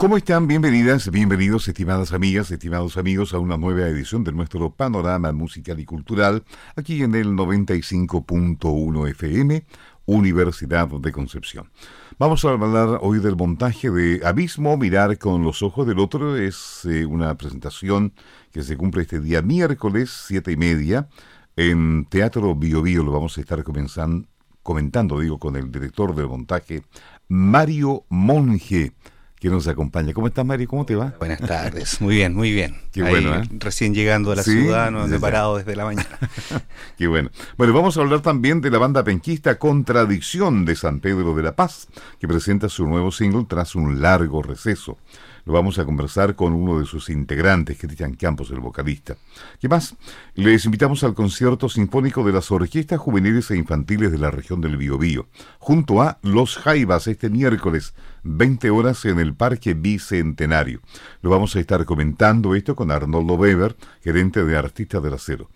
¿Cómo 0.00 0.16
están? 0.16 0.46
Bienvenidas, 0.46 1.10
bienvenidos, 1.10 1.68
estimadas 1.68 2.14
amigas, 2.14 2.50
estimados 2.50 2.96
amigos, 2.96 3.34
a 3.34 3.38
una 3.38 3.58
nueva 3.58 3.86
edición 3.86 4.24
de 4.24 4.32
nuestro 4.32 4.70
panorama 4.70 5.30
musical 5.32 5.78
y 5.78 5.84
cultural, 5.84 6.42
aquí 6.74 7.02
en 7.02 7.14
el 7.14 7.34
95.1 7.34 9.10
FM, 9.10 9.66
Universidad 10.06 10.88
de 10.88 11.12
Concepción. 11.12 11.70
Vamos 12.18 12.46
a 12.46 12.52
hablar 12.52 13.00
hoy 13.02 13.18
del 13.18 13.36
montaje 13.36 13.90
de 13.90 14.22
Abismo, 14.24 14.78
Mirar 14.78 15.18
con 15.18 15.44
los 15.44 15.62
ojos 15.62 15.86
del 15.86 15.98
otro. 15.98 16.34
Es 16.34 16.86
eh, 16.86 17.04
una 17.04 17.36
presentación 17.36 18.14
que 18.52 18.62
se 18.62 18.78
cumple 18.78 19.02
este 19.02 19.20
día 19.20 19.42
miércoles, 19.42 20.24
siete 20.26 20.50
y 20.50 20.56
media, 20.56 21.10
en 21.56 22.06
Teatro 22.06 22.54
Bio 22.54 22.80
Bio. 22.80 23.02
Lo 23.02 23.12
vamos 23.12 23.36
a 23.36 23.42
estar 23.42 23.62
comenzando, 23.64 24.26
comentando, 24.62 25.20
digo, 25.20 25.38
con 25.38 25.56
el 25.56 25.70
director 25.70 26.14
del 26.14 26.28
montaje, 26.28 26.84
Mario 27.28 28.06
Monge 28.08 28.94
que 29.40 29.48
nos 29.48 29.66
acompaña. 29.66 30.12
¿Cómo 30.12 30.26
estás, 30.26 30.44
Mario? 30.44 30.68
¿Cómo 30.68 30.84
te 30.84 30.94
va? 30.94 31.14
Buenas 31.18 31.40
tardes. 31.40 32.00
Muy 32.02 32.16
bien, 32.16 32.34
muy 32.34 32.52
bien. 32.52 32.76
Qué 32.92 33.02
bueno, 33.02 33.34
¿eh? 33.34 33.48
Recién 33.58 33.94
llegando 33.94 34.32
a 34.32 34.36
la 34.36 34.42
ciudad, 34.42 34.90
no 34.90 35.06
he 35.06 35.18
parado 35.18 35.56
desde 35.56 35.74
la 35.74 35.86
mañana. 35.86 36.18
Qué 36.98 37.06
bueno. 37.06 37.30
Bueno, 37.56 37.72
vamos 37.72 37.96
a 37.96 38.02
hablar 38.02 38.20
también 38.20 38.60
de 38.60 38.70
la 38.70 38.76
banda 38.76 39.02
penquista 39.02 39.58
Contradicción 39.58 40.66
de 40.66 40.76
San 40.76 41.00
Pedro 41.00 41.34
de 41.34 41.42
la 41.42 41.56
Paz, 41.56 41.88
que 42.20 42.28
presenta 42.28 42.68
su 42.68 42.86
nuevo 42.86 43.10
single 43.10 43.46
tras 43.48 43.74
un 43.74 44.02
largo 44.02 44.42
receso. 44.42 44.98
Lo 45.44 45.52
vamos 45.52 45.78
a 45.78 45.84
conversar 45.84 46.34
con 46.34 46.52
uno 46.52 46.78
de 46.78 46.86
sus 46.86 47.08
integrantes, 47.10 47.78
Cristian 47.78 48.14
Campos, 48.14 48.50
el 48.50 48.60
vocalista. 48.60 49.16
¿Qué 49.60 49.68
más? 49.68 49.96
Les 50.34 50.64
invitamos 50.64 51.02
al 51.04 51.14
concierto 51.14 51.68
sinfónico 51.68 52.24
de 52.24 52.32
las 52.32 52.50
orquestas 52.50 52.98
juveniles 52.98 53.50
e 53.50 53.56
infantiles 53.56 54.12
de 54.12 54.18
la 54.18 54.30
región 54.30 54.60
del 54.60 54.76
Biobío, 54.76 55.28
junto 55.58 56.02
a 56.02 56.18
Los 56.22 56.56
Jaivas 56.56 57.06
este 57.06 57.30
miércoles, 57.30 57.94
20 58.22 58.70
horas 58.70 59.04
en 59.04 59.18
el 59.18 59.34
Parque 59.34 59.74
Bicentenario. 59.74 60.80
Lo 61.22 61.30
vamos 61.30 61.56
a 61.56 61.60
estar 61.60 61.84
comentando 61.84 62.54
esto 62.54 62.76
con 62.76 62.90
Arnoldo 62.90 63.34
Weber, 63.34 63.76
gerente 64.02 64.44
de 64.44 64.56
Artistas 64.56 65.02
del 65.02 65.14
Acero. 65.14 65.48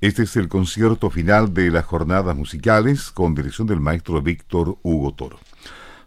Este 0.00 0.22
es 0.22 0.34
el 0.36 0.48
concierto 0.48 1.10
final 1.10 1.52
de 1.52 1.70
las 1.70 1.84
jornadas 1.84 2.34
musicales 2.34 3.10
con 3.10 3.34
dirección 3.34 3.66
del 3.66 3.80
maestro 3.80 4.22
Víctor 4.22 4.78
Hugo 4.82 5.12
Toro. 5.12 5.38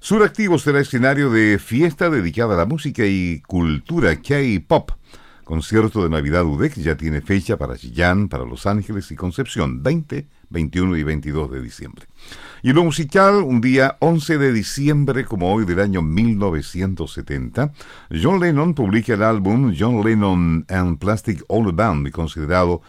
Suractivo 0.03 0.59
será 0.59 0.81
escenario 0.81 1.29
de 1.29 1.57
fiesta 1.57 2.09
dedicada 2.09 2.55
a 2.55 2.57
la 2.57 2.65
música 2.65 3.05
y 3.05 3.39
cultura 3.39 4.17
K-pop. 4.17 4.91
Concierto 5.45 6.03
de 6.03 6.09
Navidad 6.09 6.43
UDEC 6.43 6.73
ya 6.73 6.97
tiene 6.97 7.21
fecha 7.21 7.55
para 7.55 7.77
Chillán, 7.77 8.27
para 8.27 8.43
Los 8.43 8.65
Ángeles 8.65 9.09
y 9.11 9.15
Concepción, 9.15 9.81
20, 9.81 10.27
21 10.49 10.97
y 10.97 11.03
22 11.03 11.51
de 11.51 11.61
diciembre. 11.61 12.07
Y 12.63 12.73
lo 12.73 12.83
musical, 12.83 13.35
un 13.35 13.61
día 13.61 13.95
11 14.01 14.39
de 14.39 14.51
diciembre, 14.51 15.23
como 15.23 15.53
hoy 15.53 15.63
del 15.63 15.79
año 15.79 16.01
1970, 16.01 17.71
John 18.21 18.41
Lennon 18.41 18.73
publica 18.73 19.13
el 19.13 19.23
álbum 19.23 19.73
John 19.73 20.05
Lennon 20.05 20.65
and 20.67 20.99
Plastic 20.99 21.45
All 21.47 21.71
Band, 21.71 22.11
considerado 22.11 22.81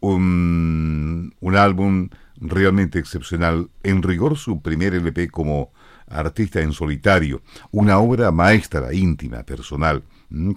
un, 0.00 1.34
un 1.40 1.56
álbum 1.56 2.10
realmente 2.36 2.98
excepcional. 2.98 3.70
En 3.82 4.02
rigor, 4.02 4.36
su 4.36 4.60
primer 4.60 4.92
LP 4.92 5.30
como 5.30 5.72
artista 6.10 6.60
en 6.60 6.72
solitario, 6.72 7.42
una 7.70 7.98
obra 7.98 8.30
maestra, 8.30 8.92
íntima, 8.92 9.42
personal, 9.42 10.02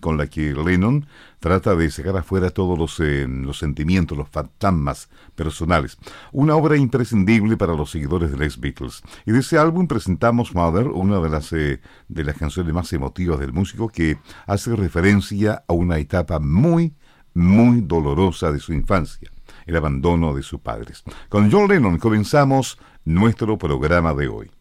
con 0.02 0.18
la 0.18 0.28
que 0.28 0.54
Lennon 0.54 1.06
trata 1.40 1.76
de 1.76 1.90
sacar 1.90 2.18
afuera 2.18 2.50
todos 2.50 2.78
los, 2.78 3.00
eh, 3.00 3.26
los 3.28 3.58
sentimientos, 3.58 4.18
los 4.18 4.30
fantasmas 4.30 5.10
personales. 5.36 5.98
Una 6.32 6.56
obra 6.56 6.76
imprescindible 6.76 7.58
para 7.58 7.74
los 7.74 7.92
seguidores 7.92 8.32
de 8.32 8.38
Les 8.38 8.60
Beatles. 8.60 9.02
Y 9.26 9.32
de 9.32 9.40
ese 9.40 9.58
álbum 9.58 9.88
presentamos 9.88 10.54
Mother, 10.54 10.88
una 10.88 11.20
de 11.20 11.30
las, 11.30 11.54
eh, 11.54 11.82
de 12.10 12.24
las 12.24 12.38
canciones 12.38 12.74
más 12.74 12.92
emotivas 12.94 13.40
del 13.40 13.54
músico 13.54 13.88
que 13.88 14.18
hace 14.46 14.76
referencia 14.76 15.64
a 15.68 15.74
una 15.74 15.98
etapa 15.98 16.40
muy, 16.40 16.94
muy 17.34 17.82
dolorosa 17.82 18.52
de 18.52 18.60
su 18.60 18.74
infancia, 18.74 19.32
el 19.66 19.78
abandono 19.78 20.34
de 20.34 20.44
sus 20.44 20.60
padres. 20.60 21.04
Con 21.30 21.50
John 21.50 21.70
Lennon 21.70 21.98
comenzamos 21.98 22.78
nuestro 23.06 23.58
programa 23.58 24.14
de 24.14 24.28
hoy. 24.28 24.52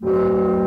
Thank 0.00 0.12
you. 0.12 0.57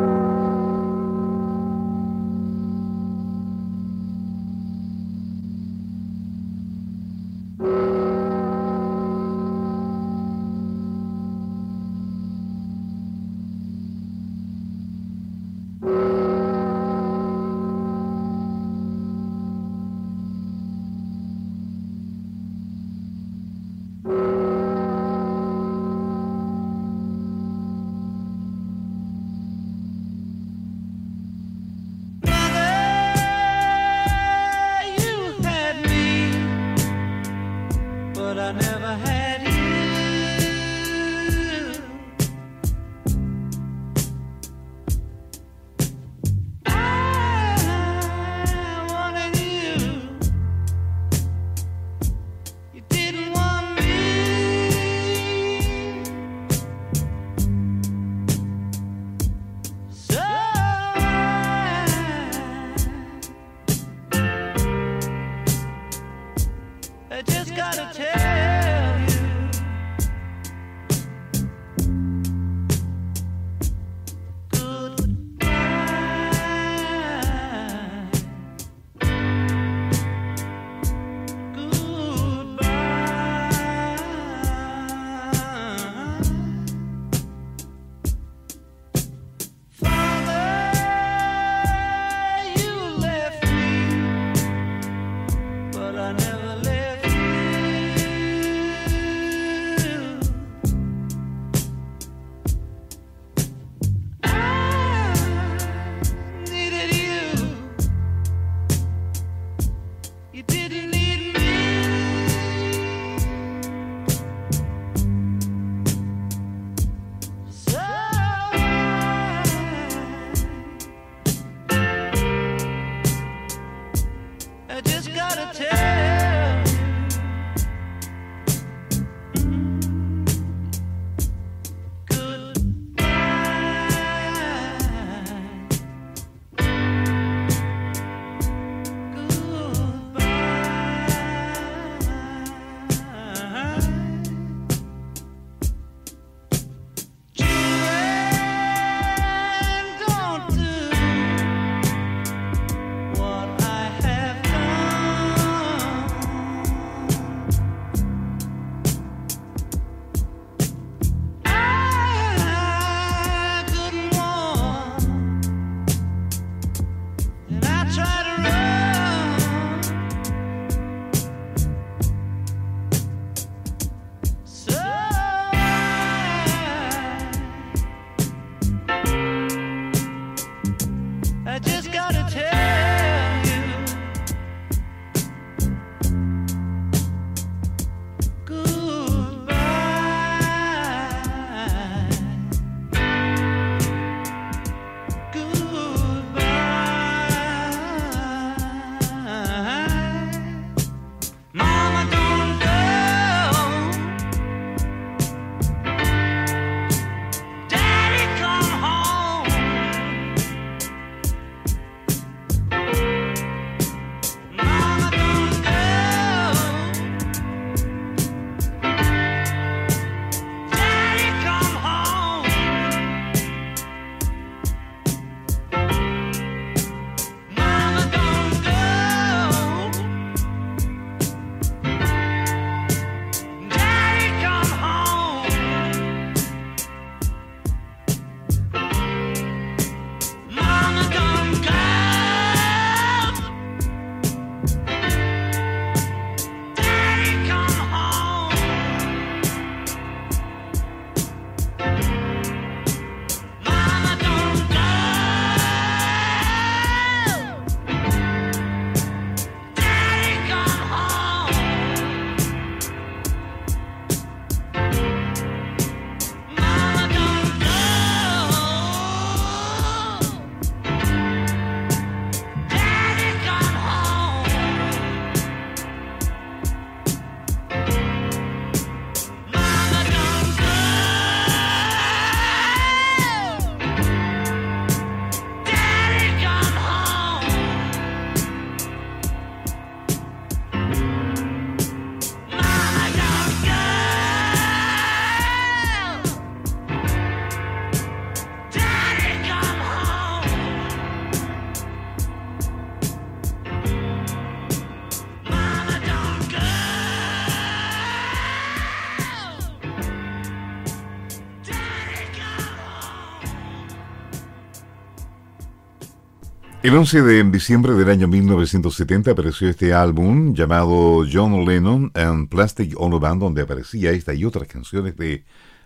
El 316.82 316.96
11 316.96 317.22
de 317.22 317.44
diciembre 317.44 317.92
del 317.92 318.10
año 318.10 318.26
1970 318.26 319.30
apareció 319.30 319.68
este 319.68 319.94
álbum 319.94 320.52
llamado 320.52 321.24
John 321.32 321.64
Lennon 321.64 322.10
and 322.14 322.48
Plastic 322.48 323.00
Ono 323.00 323.20
Band, 323.20 323.40
donde 323.40 323.62
aparecía 323.62 324.10
esta 324.10 324.34
y 324.34 324.44
otras 324.44 324.66
canciones 324.66 325.16
de 325.16 325.44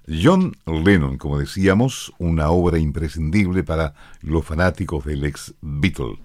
John 0.09 0.57
Lennon, 0.65 1.19
como 1.19 1.39
decíamos, 1.39 2.15
una 2.19 2.49
obra 2.49 2.79
imprescindible 2.79 3.63
para 3.63 3.93
los 4.23 4.47
fanáticos 4.47 5.05
del 5.05 5.27
ex 5.27 5.53
Beatle. 5.61 6.19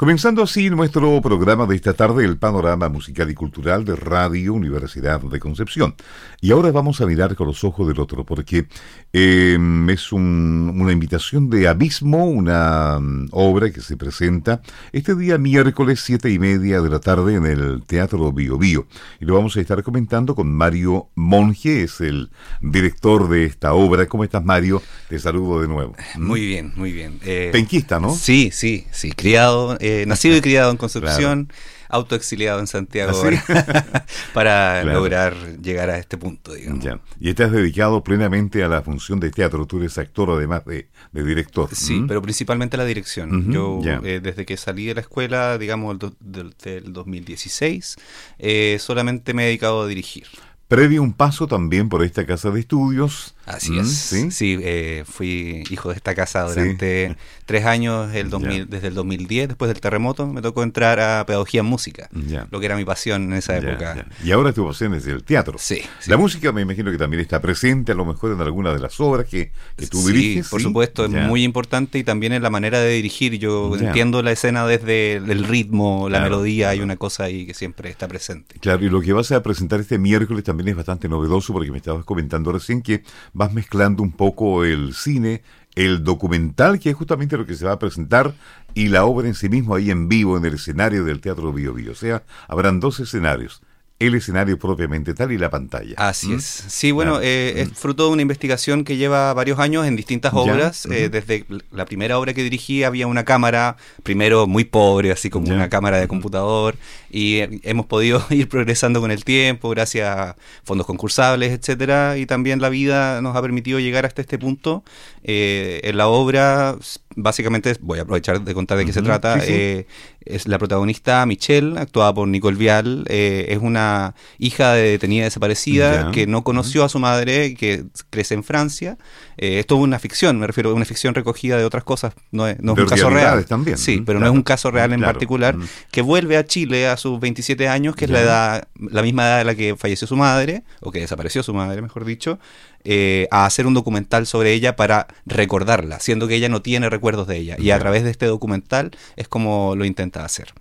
Comenzando 0.00 0.42
así 0.42 0.70
nuestro 0.70 1.20
programa 1.20 1.66
de 1.66 1.76
esta 1.76 1.92
tarde, 1.92 2.24
el 2.24 2.38
panorama 2.38 2.88
musical 2.88 3.30
y 3.30 3.34
cultural 3.34 3.84
de 3.84 3.96
Radio 3.96 4.54
Universidad 4.54 5.20
de 5.20 5.38
Concepción. 5.38 5.94
Y 6.40 6.52
ahora 6.52 6.72
vamos 6.72 7.02
a 7.02 7.06
mirar 7.06 7.36
con 7.36 7.46
los 7.46 7.64
ojos 7.64 7.86
del 7.86 8.00
otro, 8.00 8.24
porque 8.24 8.64
em, 9.12 9.90
es 9.90 10.10
una 10.10 10.90
invitación 10.90 11.50
de 11.50 11.68
Abismo, 11.68 12.24
una 12.24 12.98
mm, 12.98 13.28
obra 13.32 13.70
que 13.70 13.82
se 13.82 13.98
presenta 13.98 14.62
este 14.90 15.14
día 15.14 15.36
miércoles 15.36 16.00
siete 16.00 16.30
y 16.30 16.38
media 16.38 16.80
de 16.80 16.88
la 16.88 17.00
tarde 17.00 17.34
en 17.34 17.44
el 17.44 17.82
Teatro 17.84 18.32
Bio 18.32 18.56
Bio. 18.56 18.86
Y 19.20 19.26
lo 19.26 19.34
vamos 19.34 19.54
a 19.58 19.60
estar 19.60 19.82
comentando 19.82 20.34
con 20.34 20.50
Mario 20.50 21.08
Monge, 21.14 21.82
es 21.82 22.00
el 22.00 22.30
director 22.62 23.28
de 23.28 23.44
esta 23.44 23.74
obra. 23.74 24.06
¿Cómo 24.06 24.24
estás, 24.24 24.42
Mario? 24.42 24.82
Te 25.10 25.18
saludo 25.18 25.60
de 25.60 25.68
nuevo. 25.68 25.94
Muy 26.16 26.46
bien, 26.46 26.72
muy 26.74 26.90
bien. 26.90 27.20
Eh, 27.22 27.50
Penquista, 27.52 28.00
¿no? 28.00 28.14
Sí, 28.14 28.48
sí, 28.50 28.86
sí. 28.92 29.12
Criado. 29.12 29.76
Eh, 29.78 29.89
eh, 29.90 30.06
nacido 30.06 30.36
y 30.36 30.40
criado 30.40 30.70
en 30.70 30.76
Concepción, 30.76 31.52
autoexiliado 31.88 32.60
en 32.60 32.66
Santiago 32.66 33.12
¿Ah, 33.48 34.04
para 34.34 34.84
lograr 34.84 35.34
llegar 35.60 35.90
a 35.90 35.98
este 35.98 36.16
punto, 36.16 36.54
digamos. 36.54 36.86
Y 37.18 37.28
estás 37.28 37.52
dedicado 37.52 38.02
plenamente 38.02 38.62
a 38.62 38.68
la 38.68 38.82
función 38.82 39.20
de 39.20 39.30
teatro, 39.30 39.66
tú 39.66 39.78
eres 39.78 39.98
actor 39.98 40.30
además 40.30 40.64
de, 40.64 40.88
director. 41.12 41.68
Sí, 41.72 42.04
pero 42.06 42.22
principalmente 42.22 42.76
a 42.76 42.78
la 42.78 42.84
dirección. 42.84 43.52
Yo 43.52 43.80
eh, 44.04 44.20
desde 44.22 44.46
que 44.46 44.56
salí 44.56 44.86
de 44.86 44.94
la 44.94 45.00
escuela, 45.00 45.58
digamos, 45.58 45.98
del, 46.20 46.54
del 46.62 46.92
2016, 46.92 47.96
eh, 48.38 48.76
solamente 48.80 49.34
me 49.34 49.44
he 49.44 49.46
dedicado 49.46 49.82
a 49.82 49.86
dirigir. 49.86 50.26
Previo 50.70 51.02
un 51.02 51.14
paso 51.14 51.48
también 51.48 51.88
por 51.88 52.04
esta 52.04 52.24
casa 52.24 52.50
de 52.52 52.60
estudios. 52.60 53.34
Así 53.56 53.78
es. 53.78 53.88
Sí, 53.88 54.30
sí 54.30 54.58
eh, 54.62 55.04
fui 55.06 55.64
hijo 55.70 55.90
de 55.90 55.96
esta 55.96 56.14
casa 56.14 56.44
durante 56.44 57.16
tres 57.46 57.66
años, 57.66 58.14
el 58.14 58.30
2000, 58.30 58.70
desde 58.70 58.88
el 58.88 58.94
2010, 58.94 59.48
después 59.48 59.68
del 59.68 59.80
terremoto, 59.80 60.26
me 60.26 60.40
tocó 60.42 60.62
entrar 60.62 61.00
a 61.00 61.26
Pedagogía 61.26 61.60
en 61.60 61.66
Música, 61.66 62.08
lo 62.50 62.60
que 62.60 62.66
era 62.66 62.76
mi 62.76 62.84
pasión 62.84 63.24
en 63.24 63.32
esa 63.34 63.56
época. 63.56 64.06
Y 64.24 64.30
ahora 64.30 64.52
tu 64.52 64.66
pasión 64.66 64.94
es 64.94 65.06
el 65.06 65.24
teatro. 65.24 65.58
Sí, 65.58 65.80
La 66.06 66.16
música 66.16 66.52
me 66.52 66.62
imagino 66.62 66.90
que 66.90 66.98
también 66.98 67.20
está 67.20 67.40
presente, 67.40 67.92
a 67.92 67.94
lo 67.94 68.04
mejor 68.04 68.32
en 68.32 68.40
alguna 68.40 68.72
de 68.72 68.78
las 68.78 69.00
obras 69.00 69.26
que, 69.26 69.52
que 69.76 69.86
tú 69.86 70.06
diriges. 70.06 70.48
por 70.48 70.62
supuesto, 70.62 71.04
es 71.04 71.10
muy 71.10 71.44
importante 71.44 71.98
y 71.98 72.04
también 72.04 72.32
en 72.32 72.42
la 72.42 72.50
manera 72.50 72.80
de 72.80 72.90
dirigir. 72.92 73.38
Yo 73.38 73.76
entiendo 73.76 74.22
la 74.22 74.32
escena 74.32 74.66
desde 74.66 75.16
el 75.16 75.44
ritmo, 75.44 76.08
la 76.08 76.20
melodía, 76.20 76.70
hay 76.70 76.80
una 76.80 76.96
cosa 76.96 77.24
ahí 77.24 77.46
que 77.46 77.54
siempre 77.54 77.90
está 77.90 78.08
presente. 78.08 78.58
Claro, 78.60 78.84
y 78.84 78.88
lo 78.88 79.00
que 79.00 79.12
vas 79.12 79.32
a 79.32 79.42
presentar 79.42 79.80
este 79.80 79.98
miércoles 79.98 80.44
también 80.44 80.68
es 80.68 80.76
bastante 80.76 81.08
novedoso 81.08 81.52
porque 81.52 81.70
me 81.70 81.78
estabas 81.78 82.04
comentando 82.04 82.52
recién 82.52 82.82
que 82.82 83.02
vas 83.40 83.54
mezclando 83.54 84.02
un 84.02 84.12
poco 84.12 84.64
el 84.64 84.92
cine, 84.92 85.42
el 85.74 86.04
documental, 86.04 86.78
que 86.78 86.90
es 86.90 86.94
justamente 86.94 87.38
lo 87.38 87.46
que 87.46 87.54
se 87.54 87.64
va 87.64 87.72
a 87.72 87.78
presentar, 87.78 88.34
y 88.74 88.88
la 88.88 89.06
obra 89.06 89.28
en 89.28 89.34
sí 89.34 89.48
mismo 89.48 89.74
ahí 89.74 89.90
en 89.90 90.10
vivo 90.10 90.36
en 90.36 90.44
el 90.44 90.54
escenario 90.54 91.06
del 91.06 91.22
Teatro 91.22 91.50
Bio 91.50 91.72
Bio. 91.72 91.92
O 91.92 91.94
sea, 91.94 92.22
habrán 92.48 92.80
dos 92.80 93.00
escenarios 93.00 93.62
el 94.00 94.14
escenario 94.14 94.58
propiamente 94.58 95.12
tal 95.12 95.30
y 95.30 95.38
la 95.38 95.50
pantalla. 95.50 95.94
Así 95.98 96.28
¿Mm? 96.28 96.38
es. 96.38 96.64
Sí, 96.68 96.90
bueno, 96.90 97.20
eh, 97.22 97.60
es 97.60 97.78
fruto 97.78 98.06
de 98.06 98.12
una 98.12 98.22
investigación 98.22 98.82
que 98.82 98.96
lleva 98.96 99.32
varios 99.34 99.58
años 99.58 99.86
en 99.86 99.94
distintas 99.94 100.32
obras. 100.34 100.86
Eh, 100.86 101.10
desde 101.10 101.44
la 101.70 101.84
primera 101.84 102.18
obra 102.18 102.32
que 102.32 102.42
dirigí 102.42 102.82
había 102.82 103.06
una 103.06 103.24
cámara, 103.24 103.76
primero 104.02 104.46
muy 104.46 104.64
pobre, 104.64 105.12
así 105.12 105.28
como 105.28 105.52
una 105.52 105.68
cámara 105.68 105.98
de 105.98 106.08
computador, 106.08 106.76
y 107.10 107.36
eh, 107.36 107.60
hemos 107.62 107.86
podido 107.86 108.24
ir 108.30 108.48
progresando 108.48 109.02
con 109.02 109.10
el 109.10 109.22
tiempo 109.22 109.68
gracias 109.68 110.08
a 110.08 110.36
fondos 110.64 110.86
concursables, 110.86 111.52
etcétera, 111.52 112.16
y 112.16 112.24
también 112.24 112.62
la 112.62 112.70
vida 112.70 113.20
nos 113.20 113.36
ha 113.36 113.42
permitido 113.42 113.80
llegar 113.80 114.06
hasta 114.06 114.22
este 114.22 114.38
punto. 114.38 114.82
en 115.22 115.96
la 115.98 116.08
obra, 116.08 116.76
básicamente, 117.16 117.76
voy 117.80 117.98
a 117.98 118.02
aprovechar 118.02 118.40
de 118.42 118.54
contar 118.54 118.78
de 118.78 118.86
qué 118.86 118.92
se 118.92 119.02
trata. 119.02 119.38
es 119.38 120.46
la 120.46 120.58
protagonista 120.58 121.24
Michelle, 121.26 121.78
actuada 121.78 122.14
por 122.14 122.28
Nicole 122.28 122.56
Vial, 122.56 123.04
es 123.08 123.58
una 123.58 124.14
hija 124.38 124.74
de 124.74 124.82
detenida 124.90 125.24
desaparecida 125.24 126.10
que 126.12 126.26
no 126.26 126.44
conoció 126.44 126.84
a 126.84 126.88
su 126.88 126.98
madre, 126.98 127.54
que 127.54 127.84
crece 128.10 128.34
en 128.34 128.44
Francia. 128.44 128.98
Eh, 129.36 129.58
esto 129.58 129.76
es 129.76 129.80
una 129.80 129.98
ficción, 129.98 130.38
me 130.38 130.46
refiero 130.46 130.70
a 130.70 130.74
una 130.74 130.84
ficción 130.84 131.14
recogida 131.14 131.56
de 131.56 131.64
otras 131.64 131.82
cosas, 131.82 132.14
no 132.30 132.46
es, 132.46 132.58
un 132.60 132.74
caso 132.86 133.08
real. 133.08 133.46
También. 133.46 133.78
Sí, 133.78 134.02
pero 134.04 134.20
no 134.20 134.26
es 134.26 134.32
un 134.32 134.42
caso 134.42 134.70
real 134.70 134.92
en 134.92 135.00
particular, 135.00 135.56
que 135.90 136.02
vuelve 136.02 136.36
a 136.36 136.44
Chile 136.44 136.86
a 136.88 136.96
sus 136.96 137.18
27 137.18 137.68
años, 137.68 137.96
que 137.96 138.04
es 138.04 138.10
la 138.10 138.20
edad, 138.20 138.68
la 138.78 139.02
misma 139.02 139.24
edad 139.24 139.38
de 139.38 139.44
la 139.44 139.54
que 139.54 139.76
falleció 139.76 140.06
su 140.06 140.16
madre, 140.16 140.62
o 140.80 140.90
que 140.90 141.00
desapareció 141.00 141.42
su 141.42 141.54
madre, 141.54 141.80
mejor 141.82 142.04
dicho, 142.04 142.38
eh, 142.84 143.28
a 143.30 143.46
hacer 143.46 143.66
un 143.66 143.74
documental 143.74 144.26
sobre 144.26 144.52
ella 144.52 144.76
para 144.76 145.06
recordarla, 145.26 146.00
siendo 146.00 146.28
que 146.28 146.36
ella 146.36 146.48
no 146.48 146.62
tiene 146.62 146.88
recuerdos 146.88 147.26
de 147.26 147.36
ella. 147.36 147.56
Y 147.58 147.70
a 147.70 147.78
través 147.78 148.04
de 148.04 148.10
este 148.10 148.26
documental 148.26 148.90
es 149.16 149.28
como 149.28 149.74
lo 149.76 149.84
intenta 149.84 150.24
hacer. 150.24 150.52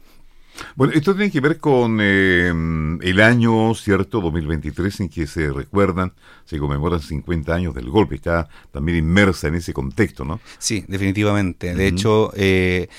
Bueno, 0.76 0.94
esto 0.94 1.16
tiene 1.16 1.32
que 1.32 1.40
ver 1.40 1.58
con 1.58 2.00
eh, 2.02 2.50
el 2.50 3.22
año, 3.22 3.74
¿cierto? 3.76 4.22
2023 4.22 5.00
en 5.02 5.10
que 5.10 5.28
se 5.28 5.52
recuerdan, 5.52 6.14
se 6.46 6.58
conmemoran 6.58 7.02
50 7.02 7.54
años 7.54 7.74
del 7.74 7.90
golpe. 7.90 8.16
Está 8.16 8.48
también 8.72 8.98
inmersa 8.98 9.48
en 9.48 9.56
ese 9.56 9.74
contexto, 9.74 10.26
¿no? 10.26 10.40
Sí, 10.58 10.84
definitivamente. 10.88 11.74
De 11.76 11.88
hecho, 11.88 12.32
eh, 12.36 12.90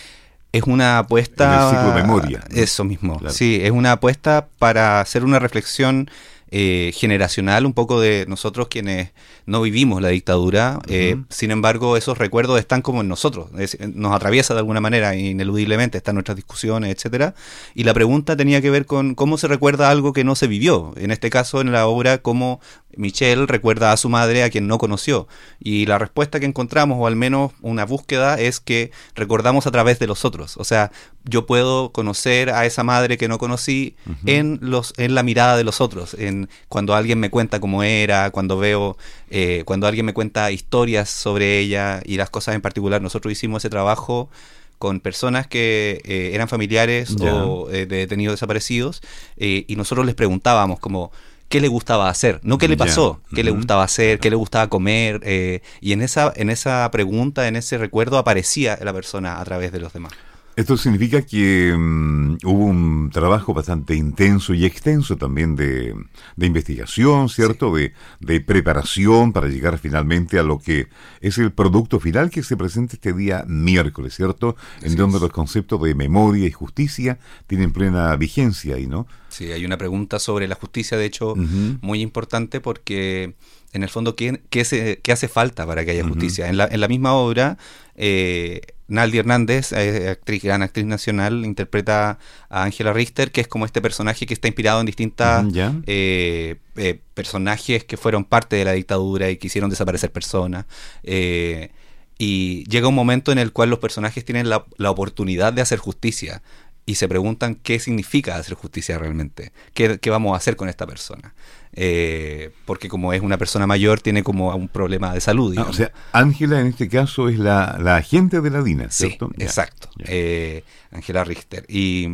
es 0.53 0.63
una 0.65 0.99
apuesta... 0.99 1.45
En 1.45 1.63
el 1.63 1.71
ciclo 1.71 1.95
de 1.95 2.03
memoria. 2.03 2.45
Eso 2.51 2.85
mismo. 2.85 3.21
Sí, 3.29 3.61
es 3.63 3.71
una 3.71 3.93
apuesta 3.93 4.49
para 4.59 5.01
hacer 5.01 5.25
una 5.25 5.39
reflexión 5.39 6.11
eh, 6.53 6.93
generacional, 6.95 7.65
un 7.65 7.73
poco 7.73 8.01
de 8.01 8.25
nosotros 8.27 8.67
quienes 8.69 9.13
no 9.47 9.63
vivimos 9.63 10.03
la 10.03 10.09
dictadura, 10.09 10.81
eh, 10.89 11.17
sin 11.29 11.53
embargo 11.53 11.97
esos 11.97 12.19
recuerdos 12.19 12.59
están 12.59 12.83
como 12.83 13.03
en 13.03 13.09
nosotros, 13.09 13.51
nos 13.95 14.15
atraviesa 14.15 14.55
de 14.55 14.61
alguna 14.61 14.81
manera 14.81 15.15
ineludiblemente, 15.15 15.99
están 15.99 16.17
nuestras 16.17 16.37
discusiones, 16.37 16.95
etcétera, 16.95 17.35
y 17.75 17.85
la 17.85 17.95
pregunta 17.95 18.37
tenía 18.37 18.61
que 18.61 18.71
ver 18.71 18.87
con 18.87 19.15
cómo 19.15 19.39
se 19.39 19.47
recuerda 19.47 19.91
algo 19.91 20.13
que 20.13 20.25
no 20.25 20.35
se 20.35 20.49
vivió, 20.49 20.93
en 20.97 21.13
este 21.13 21.31
caso 21.31 21.61
en 21.61 21.71
la 21.71 21.87
obra 21.87 22.19
cómo 22.19 22.61
Michelle 22.97 23.47
recuerda 23.47 23.93
a 23.93 23.97
su 23.97 24.09
madre 24.09 24.43
a 24.43 24.51
quien 24.51 24.67
no 24.67 24.79
conoció, 24.79 25.29
y 25.61 25.87
la 25.87 25.99
respuesta 25.99 26.41
que 26.41 26.47
encontramos, 26.47 26.99
o 27.01 27.07
al 27.07 27.17
menos 27.17 27.53
una 27.61 27.85
búsqueda, 27.85 28.41
es 28.41 28.59
que 28.59 28.91
recordamos 29.15 29.67
a 29.67 29.71
través 29.71 29.99
de 30.01 30.09
los 30.09 30.25
otros, 30.25 30.57
o 30.57 30.65
sea, 30.65 30.91
yo 31.25 31.47
puedo 31.47 31.93
conocer 31.93 32.51
a 32.51 32.67
esa 32.67 32.83
madre 32.83 33.19
que 33.19 33.29
no 33.29 33.39
conocí 33.39 33.95
en 34.27 34.59
los 34.63 34.95
en 34.97 35.15
la 35.15 35.23
mirada 35.23 35.57
de 35.57 35.65
los 35.65 35.81
otros, 35.81 36.15
en 36.15 36.49
cuando 36.69 36.95
alguien 36.95 37.21
me 37.21 37.31
cuenta 37.31 37.61
cómo 37.61 37.83
era, 37.83 38.31
cuando 38.31 38.59
veo, 38.59 38.97
eh, 39.31 39.63
cuando 39.67 39.87
alguien 39.87 40.07
me 40.07 40.15
cuenta 40.15 40.51
historias 40.51 41.11
sobre 41.11 41.59
ella 41.59 42.01
y 42.05 42.17
las 42.17 42.31
cosas 42.31 42.55
en 42.55 42.63
particular. 42.63 43.03
Nosotros 43.03 43.33
hicimos 43.33 43.63
ese 43.63 43.71
trabajo 43.71 44.31
con 44.79 45.01
personas 45.01 45.47
que 45.47 46.01
eh, 46.05 46.31
eran 46.33 46.49
familiares 46.49 47.15
o 47.21 47.69
eh, 47.71 47.85
de 47.85 47.97
detenidos 47.99 48.35
desaparecidos 48.35 49.03
y 49.37 49.75
nosotros 49.77 50.07
les 50.07 50.15
preguntábamos 50.15 50.81
como 50.81 51.13
qué 51.51 51.61
le 51.61 51.69
gustaba 51.69 52.09
hacer, 52.09 52.41
no 52.45 52.57
qué 52.57 52.67
le 52.67 52.79
pasó, 52.79 53.21
qué 53.35 53.45
le 53.45 53.51
gustaba 53.51 53.85
hacer, 53.85 54.21
qué 54.21 54.31
le 54.31 54.37
gustaba 54.37 54.69
comer 54.69 55.63
y 55.83 55.93
en 55.93 56.01
esa 56.01 56.33
en 56.35 56.49
esa 56.49 56.91
pregunta, 56.91 57.47
en 57.47 57.57
ese 57.57 57.77
recuerdo 57.77 58.17
aparecía 58.17 58.79
la 58.81 58.95
persona 58.95 59.39
a 59.39 59.45
través 59.45 59.71
de 59.71 59.81
los 59.81 59.93
demás. 59.93 60.15
Esto 60.57 60.77
significa 60.77 61.23
que 61.23 61.75
mm, 61.77 62.39
hubo 62.45 62.65
un 62.67 63.11
trabajo 63.13 63.55
bastante 63.55 63.95
intenso 63.95 64.53
y 64.53 64.65
extenso 64.65 65.17
también 65.17 65.57
de, 65.57 65.95
investigación, 66.37 67.29
¿cierto? 67.29 67.73
De, 67.75 67.93
preparación 68.41 69.33
para 69.33 69.49
llegar 69.49 69.79
finalmente 69.79 70.39
a 70.39 70.43
lo 70.43 70.59
que 70.59 70.89
es 71.21 71.39
el 71.39 71.53
producto 71.53 72.01
final 72.01 72.31
que 72.31 72.43
se 72.43 72.57
presenta 72.57 72.95
este 72.95 73.13
día 73.13 73.45
miércoles, 73.47 74.15
¿cierto? 74.15 74.57
en 74.83 74.97
donde 74.97 75.21
los 75.21 75.31
conceptos 75.31 75.81
de 75.83 75.95
memoria 75.95 76.47
y 76.47 76.51
justicia 76.51 77.19
tienen 77.47 77.73
plena 77.73 78.17
vigencia 78.17 78.77
ahí, 78.77 78.87
¿no? 78.87 79.07
Sí, 79.29 79.53
hay 79.53 79.65
una 79.65 79.79
pregunta 79.79 80.19
sobre 80.19 80.49
la 80.49 80.57
justicia, 80.57 80.99
de 80.99 81.05
hecho, 81.05 81.35
muy 81.37 82.01
importante 82.01 82.61
porque 82.61 83.35
en 83.73 83.83
el 83.83 83.89
fondo, 83.89 84.17
¿qué, 84.17 84.41
qué, 84.51 84.65
se, 84.65 85.01
qué 85.03 85.13
hace 85.13 85.29
falta 85.29 85.67
para 85.67 85.85
que 85.85 85.93
haya 85.93 86.05
justicia? 86.05 86.49
en, 86.49 86.57
la, 86.57 86.67
en 86.67 86.81
la 86.81 86.89
misma 86.89 87.15
obra... 87.15 87.59
Eh, 88.03 88.63
Naldi 88.91 89.19
Hernández, 89.19 89.73
eh, 89.73 90.09
actriz, 90.09 90.43
gran 90.43 90.63
actriz 90.63 90.85
nacional, 90.85 91.45
interpreta 91.45 92.19
a 92.49 92.65
Ángela 92.65 92.93
Richter, 92.93 93.31
que 93.31 93.41
es 93.41 93.49
como 93.49 93.65
este 93.65 93.81
personaje 93.81 94.27
que 94.27 94.35
está 94.35 94.49
inspirado 94.49 94.81
en 94.81 94.87
distintas 94.87 95.47
eh, 95.87 96.57
eh, 96.77 97.01
personajes 97.15 97.85
que 97.85 97.97
fueron 97.97 98.25
parte 98.25 98.57
de 98.57 98.65
la 98.65 98.73
dictadura 98.73 99.31
y 99.31 99.37
que 99.37 99.47
hicieron 99.47 99.71
desaparecer 99.71 100.11
personas. 100.11 100.67
y 101.05 102.65
llega 102.65 102.89
un 102.89 102.95
momento 102.95 103.31
en 103.33 103.39
el 103.39 103.53
cual 103.53 103.71
los 103.71 103.79
personajes 103.79 104.25
tienen 104.25 104.51
la, 104.51 104.67
la 104.77 104.91
oportunidad 104.91 105.53
de 105.53 105.63
hacer 105.63 105.79
justicia 105.79 106.43
y 106.91 106.97
se 106.97 107.07
preguntan 107.07 107.55
qué 107.55 107.79
significa 107.79 108.35
hacer 108.35 108.55
justicia 108.55 108.99
realmente, 108.99 109.53
qué, 109.75 110.01
qué 110.01 110.11
vamos 110.11 110.35
a 110.35 110.37
hacer 110.37 110.57
con 110.57 110.69
esta 110.69 110.89
persona. 110.89 111.35
Eh, 111.73 112.51
porque 112.65 112.89
como 112.89 113.13
es 113.13 113.23
una 113.23 113.39
persona 113.39 113.65
mayor, 113.65 114.01
tiene 114.01 114.25
como 114.25 114.53
un 114.57 114.67
problema 114.67 115.15
de 115.15 115.21
salud. 115.21 115.57
Ah, 115.57 115.67
o 115.69 115.73
sea, 115.73 115.93
Ángela 116.11 116.61
en 116.61 116.67
este 116.67 116.89
caso 116.89 117.29
es 117.29 117.39
la, 117.39 117.79
la 117.81 117.95
agente 117.95 118.41
de 118.41 118.51
la 118.51 118.61
DINA, 118.61 118.91
¿cierto? 118.91 119.31
Sí, 119.37 119.45
exacto. 119.45 119.89
Eh, 120.01 120.65
Ángela 120.91 121.23
Richter. 121.23 121.65
Y, 121.69 122.09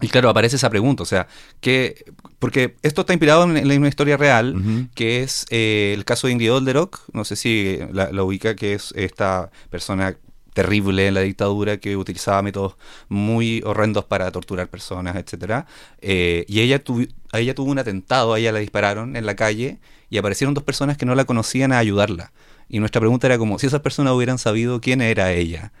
y, 0.00 0.06
claro, 0.08 0.28
aparece 0.28 0.54
esa 0.54 0.70
pregunta, 0.70 1.02
o 1.02 1.06
sea, 1.06 1.26
que, 1.60 2.04
porque 2.38 2.76
esto 2.82 3.00
está 3.00 3.12
inspirado 3.12 3.42
en, 3.42 3.56
en 3.56 3.78
una 3.78 3.88
historia 3.88 4.16
real, 4.16 4.88
que 4.94 5.24
es 5.24 5.46
eh, 5.50 5.94
el 5.96 6.04
caso 6.04 6.28
de 6.28 6.34
Ingrid 6.34 6.52
Olderock, 6.52 7.00
no 7.12 7.24
sé 7.24 7.34
si 7.34 7.80
la, 7.90 8.12
la 8.12 8.22
ubica, 8.22 8.54
que 8.54 8.74
es 8.74 8.92
esta 8.94 9.50
persona 9.68 10.16
terrible 10.56 11.06
en 11.06 11.12
la 11.12 11.20
dictadura 11.20 11.76
que 11.76 11.98
utilizaba 11.98 12.40
métodos 12.40 12.76
muy 13.10 13.62
horrendos 13.66 14.06
para 14.06 14.30
torturar 14.32 14.68
personas, 14.68 15.14
etcétera. 15.14 15.66
Eh, 16.00 16.46
y 16.48 16.60
ella, 16.60 16.82
tu, 16.82 17.06
ella 17.34 17.54
tuvo 17.54 17.70
un 17.70 17.78
atentado, 17.78 18.32
a 18.32 18.38
ella 18.38 18.52
la 18.52 18.60
dispararon 18.60 19.16
en 19.16 19.26
la 19.26 19.36
calle 19.36 19.80
y 20.08 20.16
aparecieron 20.16 20.54
dos 20.54 20.64
personas 20.64 20.96
que 20.96 21.04
no 21.04 21.14
la 21.14 21.26
conocían 21.26 21.72
a 21.72 21.78
ayudarla. 21.78 22.32
Y 22.70 22.78
nuestra 22.78 23.00
pregunta 23.00 23.26
era 23.26 23.36
como, 23.36 23.58
si 23.58 23.66
esas 23.66 23.82
personas 23.82 24.14
hubieran 24.14 24.38
sabido 24.38 24.80
quién 24.80 25.02
era 25.02 25.30
ella, 25.30 25.72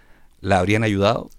¿la 0.42 0.58
habrían 0.58 0.84
ayudado? 0.84 1.30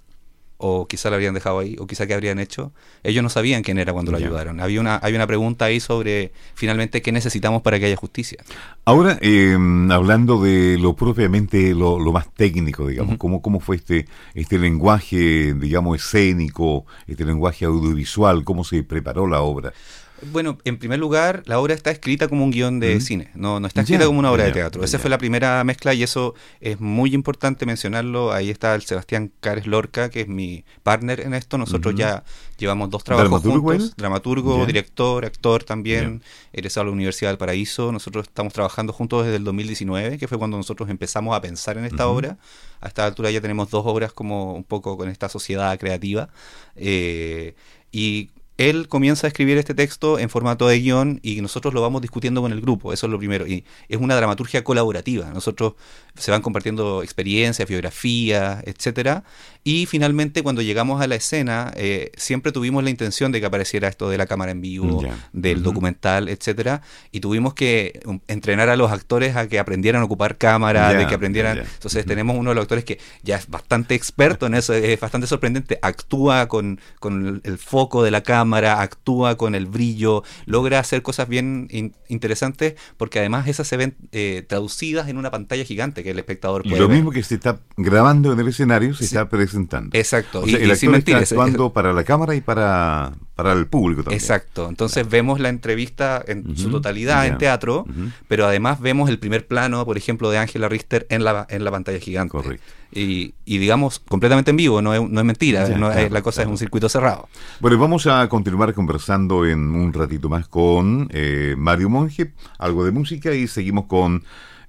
O 0.57 0.87
quizá 0.87 1.09
la 1.09 1.15
habrían 1.15 1.33
dejado 1.33 1.59
ahí, 1.59 1.75
o 1.79 1.85
quizá 1.85 2.07
qué 2.07 2.13
habrían 2.13 2.39
hecho. 2.39 2.71
Ellos 3.03 3.23
no 3.23 3.29
sabían 3.29 3.63
quién 3.63 3.77
era 3.77 3.93
cuando 3.93 4.11
lo 4.11 4.17
ayudaron. 4.17 4.59
Había 4.59 4.81
una, 4.81 4.99
hay 5.01 5.13
una 5.13 5.27
pregunta 5.27 5.65
ahí 5.65 5.79
sobre 5.79 6.31
finalmente 6.55 7.01
qué 7.01 7.11
necesitamos 7.11 7.61
para 7.61 7.79
que 7.79 7.85
haya 7.85 7.95
justicia. 7.95 8.43
Ahora, 8.85 9.17
eh, 9.21 9.57
hablando 9.91 10.41
de 10.41 10.77
lo 10.77 10.95
propiamente, 10.95 11.73
lo, 11.73 11.99
lo 11.99 12.11
más 12.11 12.33
técnico, 12.33 12.87
digamos, 12.87 13.13
uh 13.13 13.15
-huh. 13.15 13.19
¿cómo, 13.19 13.41
¿cómo, 13.41 13.59
fue 13.59 13.75
este, 13.75 14.07
este 14.33 14.57
lenguaje, 14.57 15.53
digamos, 15.53 15.97
escénico, 15.97 16.85
este 17.05 17.25
lenguaje 17.25 17.65
audiovisual, 17.65 18.43
cómo 18.43 18.63
se 18.63 18.83
preparó 18.83 19.27
la 19.27 19.41
obra? 19.41 19.73
Bueno, 20.21 20.57
en 20.63 20.77
primer 20.77 20.99
lugar, 20.99 21.43
la 21.45 21.59
obra 21.59 21.73
está 21.73 21.91
escrita 21.91 22.27
como 22.27 22.43
un 22.43 22.51
guion 22.51 22.79
de 22.79 22.95
mm. 22.95 23.01
cine, 23.01 23.31
no, 23.35 23.59
no 23.59 23.67
está 23.67 23.81
escrita 23.81 23.99
yeah, 23.99 24.07
como 24.07 24.19
una 24.19 24.31
obra 24.31 24.43
yeah, 24.43 24.47
de 24.47 24.53
teatro. 24.53 24.83
Esa 24.83 24.97
fue 24.97 25.09
la 25.09 25.17
primera 25.17 25.63
mezcla 25.63 25.93
y 25.93 26.03
eso 26.03 26.33
es 26.59 26.79
muy 26.79 27.13
importante 27.13 27.65
mencionarlo. 27.65 28.31
Ahí 28.31 28.49
está 28.49 28.73
el 28.73 28.81
Sebastián 28.81 29.31
Cares 29.39 29.67
Lorca, 29.67 30.09
que 30.09 30.21
es 30.21 30.27
mi 30.27 30.65
partner 30.83 31.19
en 31.19 31.33
esto. 31.33 31.57
Nosotros 31.57 31.93
ya 31.95 32.23
llevamos 32.57 32.89
dos 32.89 33.03
trabajos 33.03 33.29
¿Dramaturgo 33.29 33.69
juntos, 33.69 33.95
dramaturgo, 33.95 34.65
director, 34.65 35.25
actor 35.25 35.63
también, 35.63 36.23
egresado 36.51 36.83
a 36.83 36.85
la 36.85 36.91
Universidad 36.91 37.29
del 37.29 37.37
Paraíso. 37.37 37.91
Nosotros 37.91 38.27
estamos 38.27 38.53
trabajando 38.53 38.93
juntos 38.93 39.23
desde 39.23 39.37
el 39.37 39.43
2019, 39.43 40.17
que 40.17 40.27
fue 40.27 40.37
cuando 40.37 40.57
nosotros 40.57 40.89
empezamos 40.89 41.35
a 41.35 41.41
pensar 41.41 41.77
en 41.77 41.85
esta 41.85 42.07
obra. 42.07 42.37
A 42.81 42.87
esta 42.87 43.05
altura 43.05 43.31
ya 43.31 43.41
tenemos 43.41 43.69
dos 43.69 43.83
obras 43.85 44.13
como 44.13 44.53
un 44.53 44.63
poco 44.63 44.97
con 44.97 45.09
esta 45.09 45.29
sociedad 45.29 45.77
creativa. 45.79 46.29
Eh, 46.75 47.55
y 47.91 48.29
él 48.57 48.87
comienza 48.87 49.27
a 49.27 49.29
escribir 49.29 49.57
este 49.57 49.73
texto 49.73 50.17
en 50.19 50.29
formato 50.29 50.67
de 50.67 50.79
guion 50.79 51.19
y 51.21 51.41
nosotros 51.41 51.73
lo 51.73 51.81
vamos 51.81 52.01
discutiendo 52.01 52.41
con 52.41 52.51
el 52.51 52.61
grupo, 52.61 52.91
eso 52.91 53.05
es 53.05 53.11
lo 53.11 53.19
primero. 53.19 53.45
Y 53.47 53.63
es 53.87 53.97
una 53.97 54.15
dramaturgia 54.15 54.63
colaborativa. 54.63 55.29
Nosotros 55.31 55.73
se 56.15 56.31
van 56.31 56.41
compartiendo 56.41 57.03
experiencias, 57.03 57.67
biografías, 57.67 58.63
etcétera. 58.65 59.23
Y 59.63 59.85
finalmente, 59.85 60.43
cuando 60.43 60.61
llegamos 60.61 61.01
a 61.01 61.07
la 61.07 61.15
escena, 61.15 61.73
eh, 61.75 62.11
siempre 62.15 62.51
tuvimos 62.51 62.83
la 62.83 62.89
intención 62.89 63.31
de 63.31 63.41
que 63.41 63.45
apareciera 63.45 63.89
esto 63.89 64.09
de 64.09 64.17
la 64.17 64.25
cámara 64.25 64.51
en 64.51 64.61
vivo, 64.61 65.01
yeah. 65.01 65.29
del 65.33 65.57
uh 65.57 65.59
-huh. 65.59 65.63
documental, 65.63 66.29
etcétera. 66.29 66.81
Y 67.11 67.19
tuvimos 67.19 67.53
que 67.53 67.99
um, 68.05 68.19
entrenar 68.27 68.69
a 68.69 68.77
los 68.77 68.91
actores 68.91 69.35
a 69.35 69.47
que 69.47 69.59
aprendieran 69.59 70.01
a 70.01 70.05
ocupar 70.05 70.37
cámara, 70.37 70.89
yeah, 70.91 70.99
de 70.99 71.07
que 71.07 71.15
aprendieran. 71.15 71.55
Yeah. 71.55 71.65
Entonces, 71.65 72.03
uh 72.03 72.05
-huh. 72.05 72.09
tenemos 72.09 72.37
uno 72.37 72.51
de 72.51 72.55
los 72.55 72.61
actores 72.63 72.85
que 72.85 72.97
ya 73.23 73.35
es 73.35 73.49
bastante 73.49 73.93
experto 73.93 74.45
en 74.47 74.53
eso, 74.55 74.73
es 74.73 74.99
bastante 74.99 75.27
sorprendente. 75.27 75.77
Actúa 75.81 76.47
con, 76.47 76.79
con 76.99 77.41
el 77.43 77.57
foco 77.57 78.03
de 78.03 78.11
la 78.11 78.21
cámara, 78.21 78.46
actúa 78.53 79.37
con 79.37 79.55
el 79.55 79.65
brillo, 79.65 80.23
logra 80.45 80.79
hacer 80.79 81.01
cosas 81.01 81.27
bien 81.27 81.67
in 81.71 81.93
interesantes, 82.09 82.75
porque 82.97 83.19
además 83.19 83.47
esas 83.47 83.67
se 83.67 83.77
ven 83.77 83.95
eh, 84.11 84.45
traducidas 84.47 85.07
en 85.09 85.17
una 85.17 85.31
pantalla 85.31 85.63
gigante 85.63 86.03
que 86.03 86.11
el 86.11 86.19
espectador 86.19 86.63
puede. 86.63 86.75
Y 86.75 86.79
lo 86.79 86.87
ver. 86.87 86.97
mismo 86.97 87.11
que 87.11 87.23
se 87.23 87.35
está 87.35 87.59
grabando 87.75 88.33
en 88.33 88.39
el 88.39 88.47
escenario, 88.47 88.93
se 88.93 88.99
sí. 88.99 89.05
está 89.05 89.29
presentando. 89.29 89.97
Exacto. 89.97 90.41
O 90.41 90.47
sea, 90.47 90.59
y, 90.59 90.63
el 90.63 90.71
actor 90.71 90.95
está 90.95 91.17
actuando 91.17 91.73
para 91.73 91.93
la 91.93 92.03
cámara 92.03 92.35
y 92.35 92.41
para, 92.41 93.13
para 93.37 93.53
el 93.53 93.67
público 93.67 94.03
también. 94.03 94.19
Exacto. 94.19 94.67
Entonces 94.67 95.03
claro. 95.03 95.11
vemos 95.11 95.39
la 95.39 95.49
entrevista 95.49 96.23
en 96.27 96.39
uh 96.39 96.49
-huh. 96.49 96.57
su 96.57 96.71
totalidad 96.71 97.21
yeah. 97.21 97.31
en 97.31 97.37
teatro, 97.37 97.85
uh 97.87 97.91
-huh. 97.91 98.11
pero 98.27 98.47
además 98.47 98.81
vemos 98.81 99.09
el 99.11 99.19
primer 99.19 99.45
plano, 99.45 99.85
por 99.85 99.95
ejemplo, 99.95 100.31
de 100.31 100.39
Ángela 100.39 100.67
Richter 100.67 101.05
en 101.11 101.23
la, 101.23 101.45
en 101.47 101.63
la 101.63 101.69
pantalla 101.69 101.99
gigante. 101.99 102.31
Correcto. 102.31 102.65
Y, 102.91 103.35
y, 103.45 103.59
digamos 103.59 103.99
completamente 103.99 104.49
en 104.51 104.57
vivo, 104.57 104.81
no 104.81 104.93
es, 104.93 105.07
no 105.07 105.19
es 105.19 105.25
mentira, 105.25 105.67
no, 105.69 105.91
claro, 105.91 106.09
la 106.09 106.21
cosa 106.23 106.37
claro. 106.37 106.49
es 106.49 106.51
un 106.53 106.57
circuito 106.57 106.89
cerrado. 106.89 107.29
Bueno, 107.59 107.77
vamos 107.77 108.07
a 108.07 108.27
continuar 108.27 108.73
conversando 108.73 109.45
en 109.45 109.59
un 109.75 109.93
ratito 109.93 110.29
más 110.29 110.47
con 110.47 111.07
eh, 111.11 111.53
Mario 111.57 111.89
Monge, 111.89 112.33
algo 112.57 112.85
de 112.85 112.91
música 112.91 113.35
y 113.35 113.47
seguimos 113.47 113.85
con 113.85 114.23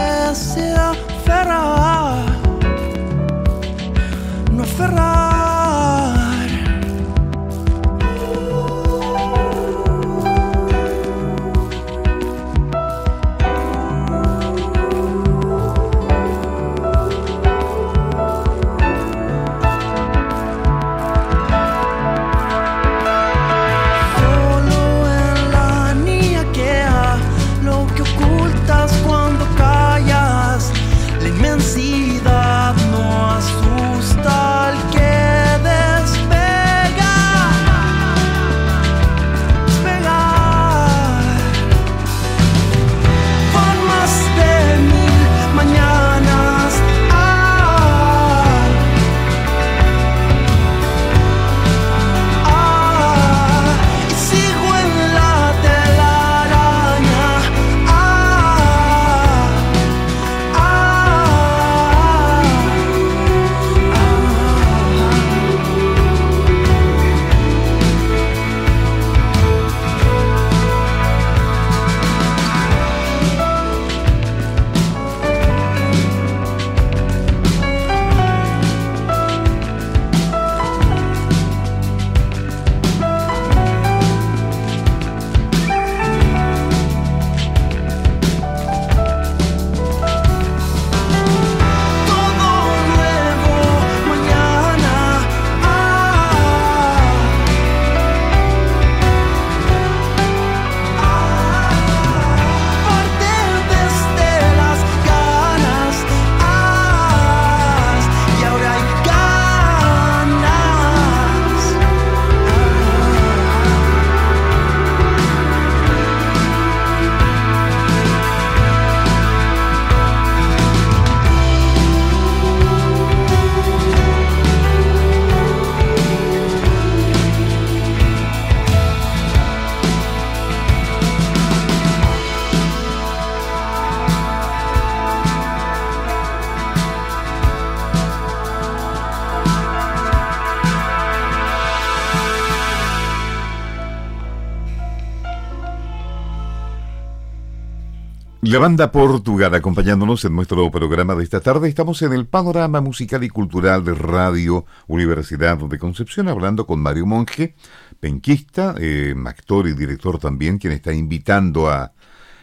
La 148.52 148.60
banda 148.60 148.92
Portugal 148.92 149.56
acompañándonos 149.56 150.26
en 150.26 150.36
nuestro 150.36 150.70
programa 150.72 151.16
de 151.16 151.24
esta 151.24 151.40
tarde. 151.40 151.70
Estamos 151.70 152.02
en 152.02 152.12
el 152.12 152.28
panorama 152.28 152.82
musical 152.82 153.24
y 153.24 153.30
cultural 153.30 153.86
de 153.86 153.94
Radio 153.94 154.66
Universidad 154.88 155.58
de 155.58 155.80
Concepción 155.80 156.28
hablando 156.28 156.68
con 156.68 156.82
Mario 156.82 157.06
Monge, 157.06 157.56
penquista, 158.02 158.76
eh, 158.78 159.16
actor 159.26 159.70
y 159.70 159.74
director 159.74 160.20
también, 160.20 160.58
quien 160.58 160.74
está 160.74 160.92
invitando 160.92 161.70
a 161.70 161.94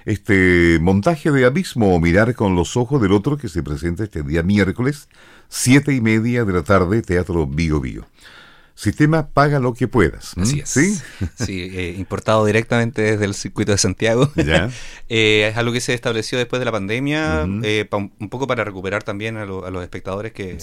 este 0.06 0.78
montaje 0.80 1.30
de 1.30 1.44
Abismo 1.44 1.94
o 1.94 2.00
Mirar 2.00 2.34
con 2.34 2.56
los 2.56 2.78
Ojos 2.78 3.02
del 3.02 3.12
Otro 3.12 3.36
que 3.36 3.48
se 3.48 3.62
presenta 3.62 4.04
este 4.04 4.22
día 4.22 4.42
miércoles, 4.42 5.10
siete 5.50 5.92
y 5.92 6.00
media 6.00 6.46
de 6.46 6.52
la 6.54 6.62
tarde, 6.62 7.02
Teatro 7.02 7.46
Bio 7.46 7.80
Bio. 7.82 8.06
Sistema 8.78 9.26
paga 9.26 9.58
lo 9.58 9.74
que 9.74 9.88
puedas. 9.88 10.38
Así 10.38 10.60
es. 10.60 10.68
Sí, 10.68 10.96
sí 11.34 11.62
eh, 11.62 11.96
importado 11.98 12.46
directamente 12.46 13.02
desde 13.02 13.24
el 13.24 13.34
circuito 13.34 13.72
de 13.72 13.78
Santiago. 13.78 14.30
¿Ya? 14.36 14.70
eh, 15.08 15.48
es 15.50 15.56
algo 15.56 15.72
que 15.72 15.80
se 15.80 15.94
estableció 15.94 16.38
después 16.38 16.60
de 16.60 16.64
la 16.64 16.70
pandemia, 16.70 17.44
eh, 17.64 17.88
un 17.90 18.28
poco 18.28 18.46
para 18.46 18.62
recuperar 18.62 19.02
también 19.02 19.36
a, 19.36 19.46
los 19.46 19.82
espectadores 19.82 20.30
que, 20.30 20.58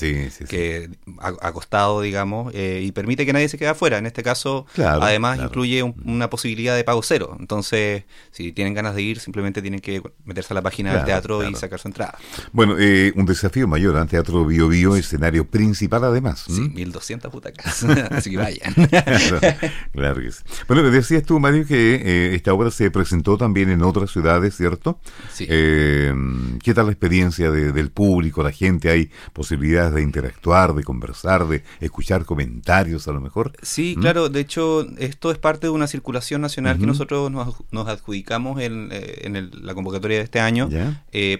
que 0.47 0.89
ha, 1.19 1.51
costado, 1.51 1.99
digamos, 1.99 2.54
eh, 2.56 2.82
y 2.86 2.93
permite 2.93 3.25
que 3.25 3.34
nadie 3.34 3.49
se 3.49 3.58
quede 3.58 3.67
afuera. 3.67 3.97
En 3.97 4.06
este 4.06 4.23
caso, 4.23 4.65
además, 4.78 5.39
incluye 5.43 5.84
una 5.84 6.30
posibilidad 6.30 6.73
de 6.73 6.86
pago 6.86 7.01
cero. 7.04 7.36
Entonces, 7.38 8.06
si 8.32 8.54
tienen 8.54 8.73
ganas 8.73 8.95
de 8.95 9.01
ir, 9.01 9.19
simplemente 9.19 9.62
tienen 9.62 9.82
que 9.82 10.01
meterse 10.23 10.54
a 10.54 10.56
la 10.56 10.62
página 10.62 10.93
del 10.95 11.04
teatro 11.04 11.45
y 11.49 11.54
sacar 11.56 11.80
su 11.80 11.89
entrada. 11.89 12.17
Bueno, 12.54 12.75
un 12.75 13.25
desafío 13.25 13.67
mayor, 13.67 14.01
¿eh? 14.01 14.08
Teatro 14.10 14.45
Bio 14.45 14.69
Bio, 14.69 14.95
escenario 14.95 15.45
principal 15.45 16.06
además. 16.06 16.45
Sí, 16.47 16.62
1200 16.62 17.30
butacas. 17.30 17.86
así 18.11 18.31
que 18.31 18.37
vayan. 18.37 18.73
claro, 19.93 20.21
que 20.21 20.31
sí. 20.31 20.43
Bueno, 20.67 20.83
decías 20.89 21.23
tú, 21.23 21.39
Mario, 21.39 21.65
que 21.65 21.95
eh, 21.95 22.35
esta 22.35 22.53
obra 22.53 22.71
se 22.71 22.91
presentó 22.91 23.37
también 23.37 23.69
en 23.69 23.81
otras 23.81 24.11
ciudades, 24.11 24.55
¿cierto? 24.55 24.99
Sí. 25.31 25.45
Eh, 25.49 26.13
¿Qué 26.63 26.73
tal 26.73 26.87
la 26.87 26.91
experiencia 26.91 27.51
del 27.51 27.91
público, 27.91 28.43
la 28.43 28.51
gente? 28.51 28.89
¿Hay 28.89 29.11
posibilidades 29.33 29.93
de 29.93 30.01
interactuar, 30.01 30.73
de 30.73 30.83
conversar, 30.83 31.47
de 31.47 31.63
escuchar 31.79 32.25
comentarios 32.25 33.07
a 33.07 33.11
lo 33.11 33.21
mejor? 33.21 33.53
Sí, 33.61 33.95
¿Mm? 33.97 34.01
claro. 34.01 34.29
De 34.29 34.39
hecho, 34.39 34.87
esto 34.97 35.31
es 35.31 35.37
parte 35.37 35.67
de 35.67 35.71
una 35.71 35.87
circulación 35.87 36.41
nacional 36.41 36.77
que 36.79 36.85
nosotros 36.85 37.31
nos, 37.31 37.87
adjudicamos 37.87 38.61
en, 38.61 38.89
eh, 38.91 39.49
la 39.53 39.73
convocatoria 39.73 40.17
de 40.17 40.23
este 40.23 40.39
año 40.39 40.69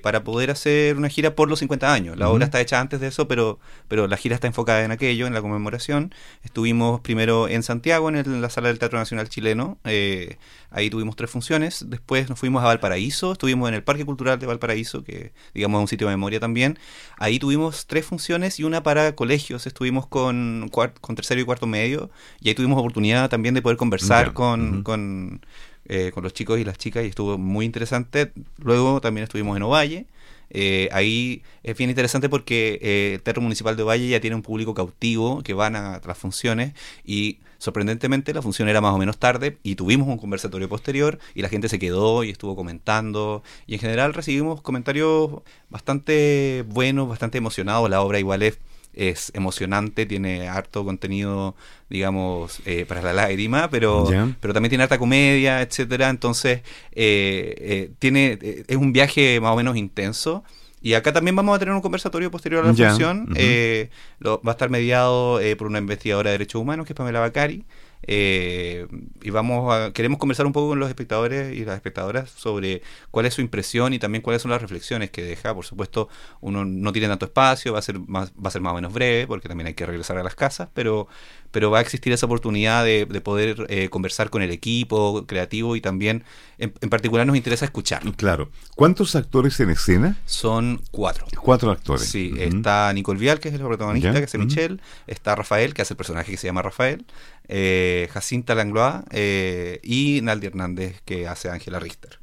para 0.01 0.23
poder 0.23 0.51
hacer 0.51 0.97
una 0.97 1.10
gira 1.10 1.36
por 1.36 1.49
los 1.49 1.60
50 1.60 1.93
años. 1.93 2.17
La 2.17 2.30
obra 2.30 2.45
está 2.45 2.62
hecha 2.62 2.80
antes 2.80 2.99
de 2.99 3.08
eso, 3.08 3.28
pero, 3.28 3.60
pero 3.88 4.08
la 4.08 4.17
gira 4.17 4.36
está 4.36 4.47
enfocada 4.47 4.84
en 4.84 4.91
aquello, 4.91 5.28
en 5.28 5.34
la 5.34 5.41
conmemoración. 5.41 6.13
Estuvimos 6.56 7.02
primero 7.02 7.50
en 7.50 7.63
Santiago, 7.63 8.08
en, 8.08 8.41
la 8.41 8.50
sala 8.50 8.70
del 8.70 8.80
Teatro 8.80 8.98
Nacional 8.98 9.28
Chileno. 9.28 9.78
Eh, 9.84 10.38
ahí 10.72 10.89
tuvimos 10.89 11.18
tres 11.18 11.30
funciones. 11.30 11.84
Después 11.89 12.30
nos 12.30 12.39
fuimos 12.39 12.63
a 12.63 12.68
Valparaíso. 12.68 13.34
Estuvimos 13.34 13.68
en 13.68 13.76
el 13.76 13.84
Parque 13.84 14.06
Cultural 14.06 14.39
de 14.39 14.46
Valparaíso, 14.46 15.04
que 15.04 15.34
digamos 15.54 15.80
es 15.80 15.82
un 15.82 15.88
sitio 15.89 16.08
de 16.08 16.13
memoria 16.13 16.39
también. 16.39 16.80
Ahí 17.18 17.39
tuvimos 17.39 17.88
tres 17.88 18.06
funciones 18.06 18.58
y 18.58 18.63
una 18.63 18.84
para 18.84 19.15
colegios. 19.15 19.68
Estuvimos 19.68 20.08
con, 20.08 20.70
con 20.72 21.15
tercero 21.18 21.41
y 21.41 21.44
cuarto 21.44 21.68
medio. 21.68 22.10
Y 22.39 22.48
ahí 22.48 22.56
tuvimos 22.56 22.80
oportunidad 22.80 23.30
también 23.30 23.54
de 23.54 23.62
poder 23.62 23.76
conversar 23.76 24.32
con, 24.32 24.82
con, 24.84 25.46
eh, 25.89 26.12
con 26.13 26.24
los 26.24 26.32
chicos 26.32 26.58
y 26.58 26.63
las 26.63 26.78
chicas. 26.78 27.04
Y 27.04 27.08
estuvo 27.08 27.38
muy 27.38 27.65
interesante. 27.65 28.32
Luego 28.60 29.02
también 29.02 29.26
estuvimos 29.26 29.58
en 29.58 29.63
Ovalle. 29.63 30.06
Eh, 30.49 30.89
ahí 30.91 31.43
es 31.63 31.77
bien 31.77 31.89
interesante 31.89 32.29
porque 32.29 32.79
eh, 32.81 33.12
el 33.15 33.21
Teatro 33.21 33.41
Municipal 33.41 33.75
de 33.75 33.84
Valle 33.84 34.08
ya 34.08 34.19
tiene 34.19 34.36
un 34.36 34.41
público 34.41 34.73
cautivo 34.73 35.41
que 35.43 35.53
van 35.53 35.75
a 35.75 36.01
las 36.05 36.17
funciones 36.17 36.73
y 37.03 37.39
sorprendentemente 37.58 38.34
la 38.34 38.41
función 38.41 38.69
era 38.69 38.81
más 38.81 38.93
o 38.93 38.97
menos 38.97 39.17
tarde 39.17 39.58
y 39.63 39.75
tuvimos 39.75 40.08
un 40.08 40.17
conversatorio 40.17 40.69
posterior 40.69 41.19
y 41.34 41.41
la 41.41 41.49
gente 41.49 41.69
se 41.69 41.79
quedó 41.79 42.23
y 42.23 42.29
estuvo 42.29 42.55
comentando 42.55 43.43
y 43.67 43.73
en 43.73 43.79
general 43.79 44.13
recibimos 44.13 44.62
comentarios 44.62 45.41
bastante 45.69 46.63
buenos, 46.67 47.10
bastante 47.10 47.38
emocionados. 47.38 47.89
La 47.89 48.01
obra 48.01 48.19
igual 48.19 48.43
es 48.43 48.60
es 48.95 49.31
emocionante, 49.36 50.05
tiene 50.05 50.47
harto 50.47 50.84
contenido, 50.86 51.55
digamos, 51.89 52.62
eh, 52.65 52.86
para 52.88 53.01
la 53.01 53.13
lágrima, 53.13 53.69
pero, 53.69 54.08
pero 54.39 54.53
también 54.53 54.69
tiene 54.69 54.84
harta 54.84 54.97
comedia, 54.97 55.62
etcétera. 55.62 56.10
Entonces, 56.10 56.62
eh, 56.91 57.55
eh, 57.60 57.91
tiene, 57.99 58.39
es 58.41 58.77
un 58.77 58.93
viaje 58.93 59.39
más 59.39 59.53
o 59.53 59.55
menos 59.55 59.77
intenso. 59.77 60.43
Y 60.81 60.93
acá 60.93 61.12
también 61.12 61.36
vamos 61.36 61.55
a 61.55 61.60
tener 61.60 61.73
un 61.73 61.81
conversatorio 61.81 62.29
posterior 62.29 62.63
a 62.63 62.67
la 62.67 62.73
función. 62.73 63.27
va 63.34 64.39
a 64.43 64.51
estar 64.51 64.69
mediado 64.69 65.39
por 65.58 65.67
una 65.67 65.79
investigadora 65.79 66.29
de 66.29 66.38
derechos 66.38 66.62
humanos, 66.62 66.86
que 66.86 66.93
es 66.93 66.97
Pamela 66.97 67.19
Bacari. 67.19 67.65
Eh, 68.08 68.88
y 69.24 69.30
vamos 69.32 69.74
a, 69.74 69.91
queremos 69.91 70.20
conversar 70.20 70.46
un 70.46 70.54
poco 70.54 70.70
con 70.70 70.80
los 70.80 70.89
espectadores 70.89 71.56
y 71.56 71.65
las 71.65 71.76
espectadoras 71.76 72.30
sobre 72.30 72.84
cuál 73.10 73.26
es 73.26 73.34
su 73.34 73.41
impresión 73.41 73.94
y 73.94 74.00
también 74.00 74.22
cuáles 74.22 74.44
son 74.44 74.52
las 74.52 74.62
reflexiones 74.62 75.10
que 75.10 75.24
deja. 75.24 75.54
Por 75.56 75.65
supuesto, 75.65 76.10
uno 76.41 76.65
no 76.65 76.91
tiene 76.91 77.08
tanto 77.08 77.26
espacio, 77.26 77.74
va 77.74 77.80
a 77.80 77.82
ser 77.82 78.00
más, 78.00 78.32
va 78.34 78.50
a 78.50 78.52
ser 78.52 78.62
más 78.62 78.74
o 78.74 78.76
menos 78.76 78.94
breve, 78.94 79.26
porque 79.28 79.48
también 79.48 79.68
hay 79.68 79.74
que 79.74 79.86
regresar 79.86 80.18
a 80.18 80.24
las 80.24 80.36
casas, 80.36 80.70
pero, 80.74 81.08
pero 81.52 81.72
va 81.72 81.80
a 81.80 81.82
existir 81.82 82.13
esa 82.13 82.28
oportunidad 82.28 82.86
de, 82.86 83.06
poder 83.22 83.65
eh, 83.70 83.89
conversar 83.89 84.30
con 84.30 84.44
el 84.44 84.52
equipo 84.52 85.26
creativo 85.26 85.76
y 85.76 85.82
también, 85.82 86.24
en, 86.60 86.72
particular, 86.89 87.26
nos 87.26 87.36
interesa 87.36 87.65
escuchar. 87.65 88.04
Claro. 88.15 88.52
¿Cuántos 88.76 89.15
actores 89.15 89.60
en 89.60 89.72
escena? 89.72 90.18
Son 90.26 90.82
cuatro. 90.91 91.26
Cuatro 91.41 91.72
actores. 91.72 92.08
Sí, 92.08 92.34
está 92.38 92.91
Nicole 92.94 93.20
Vial, 93.20 93.39
que 93.39 93.50
es 93.50 93.56
el 93.56 93.62
protagonista, 93.62 94.13
que 94.13 94.26
es 94.26 94.36
Michelle, 94.38 94.80
está 95.08 95.36
Rafael, 95.36 95.74
que 95.74 95.82
hace 95.82 95.94
el 95.94 95.98
personaje 95.98 96.32
que 96.32 96.38
se 96.38 96.48
llama 96.48 96.62
Rafael, 96.62 97.06
eh, 97.47 98.08
Jacinta 98.12 98.55
Langlois 98.55 99.03
eh, 99.12 99.79
y 99.84 100.21
Naldi 100.21 100.47
Hernández, 100.47 101.01
que 101.05 101.27
hace 101.27 101.49
Ángela 101.49 101.79
Richter. 101.79 102.19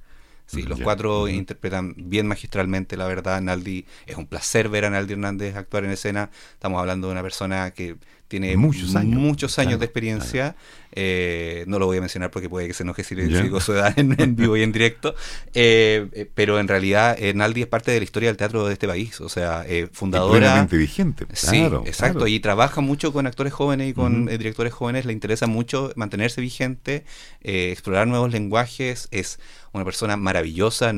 Sí, 0.53 0.63
los 0.63 0.81
cuatro 0.81 1.29
interpretan 1.29 1.95
bien 1.97 2.27
magistralmente, 2.27 2.97
la 2.99 3.07
verdad. 3.07 3.41
Naldi, 3.41 3.87
es 4.07 4.17
un 4.17 4.27
placer 4.27 4.69
ver 4.69 4.85
a 4.85 4.91
Naldi 4.91 5.15
Hernández 5.15 5.57
actuar 5.57 5.85
en 5.85 5.93
escena. 5.93 6.31
Estamos 6.53 6.79
hablando 6.79 7.07
de 7.07 7.13
una 7.13 7.23
persona 7.23 7.71
que 7.71 7.97
tiene 8.33 8.57
muchos 8.57 8.97
años, 8.97 9.21
muchos 9.21 9.59
años 9.59 9.79
de 9.79 9.85
experiencia. 9.85 10.57
Eh, 10.95 11.65
no 11.67 11.79
lo 11.79 11.85
voy 11.85 11.99
a 11.99 12.01
mencionar 12.01 12.31
porque 12.31 12.49
puede 12.49 12.67
que 12.67 12.73
se 12.73 12.83
enoje 12.83 13.05
si 13.05 13.15
le 13.15 13.27
digo 13.27 13.61
su 13.61 13.73
edad 13.73 13.93
en, 13.99 14.37
vivo 14.37 14.57
y 14.57 14.63
en 14.63 14.73
directo. 14.73 15.15
Eh, 15.53 16.09
eh, 16.13 16.31
pero 16.35 16.59
en 16.59 16.67
realidad, 16.67 17.19
Naldi 17.35 17.61
es 17.61 17.67
parte 17.67 17.91
de 17.91 17.99
la 17.99 18.05
historia 18.05 18.31
del 18.31 18.39
teatro 18.39 18.67
de 18.67 18.73
este 18.73 18.89
país. 18.89 19.21
O 19.21 19.29
sea, 19.29 19.67
fundadora. 19.93 20.65
vigente. 20.65 21.27
sí, 21.35 21.63
exacto. 21.85 22.27
Y 22.27 22.41
trabaja 22.41 22.81
mucho 22.81 23.13
con 23.13 23.27
actores 23.27 23.53
jóvenes 23.53 23.91
y 23.91 23.93
con 23.93 24.25
directores 24.25 24.73
jóvenes. 24.73 25.05
Le 25.05 25.13
interesa 25.13 25.47
mucho 25.47 25.93
mantenerse 25.97 26.41
vigente, 26.41 27.05
explorar 27.43 28.07
nuevos 28.07 28.33
lenguajes. 28.33 29.09
Es 29.11 29.41
una 29.73 29.85
persona 29.85 30.17
maravillosa, 30.17 30.93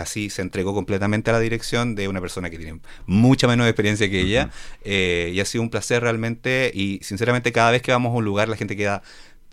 así 0.00 0.30
se 0.30 0.42
entregó 0.42 0.72
completamente 0.74 1.30
a 1.30 1.32
la 1.32 1.40
dirección 1.40 1.94
de 1.94 2.08
una 2.08 2.20
persona 2.20 2.50
que 2.50 2.58
tiene 2.58 2.80
mucha 3.06 3.48
menos 3.48 3.66
experiencia 3.66 4.08
que 4.08 4.20
ella. 4.20 4.50
y 4.84 5.40
ha 5.40 5.44
sido 5.44 5.62
un 5.62 5.70
placer 5.70 6.02
realmente 6.02 6.70
y 6.74 7.00
sinceramente 7.02 7.52
cada 7.52 7.70
vez 7.70 7.82
que 7.82 7.92
vamos 7.92 8.12
a 8.12 8.16
un 8.16 8.24
lugar 8.24 8.48
la 8.48 8.56
gente 8.56 8.76
queda 8.76 9.02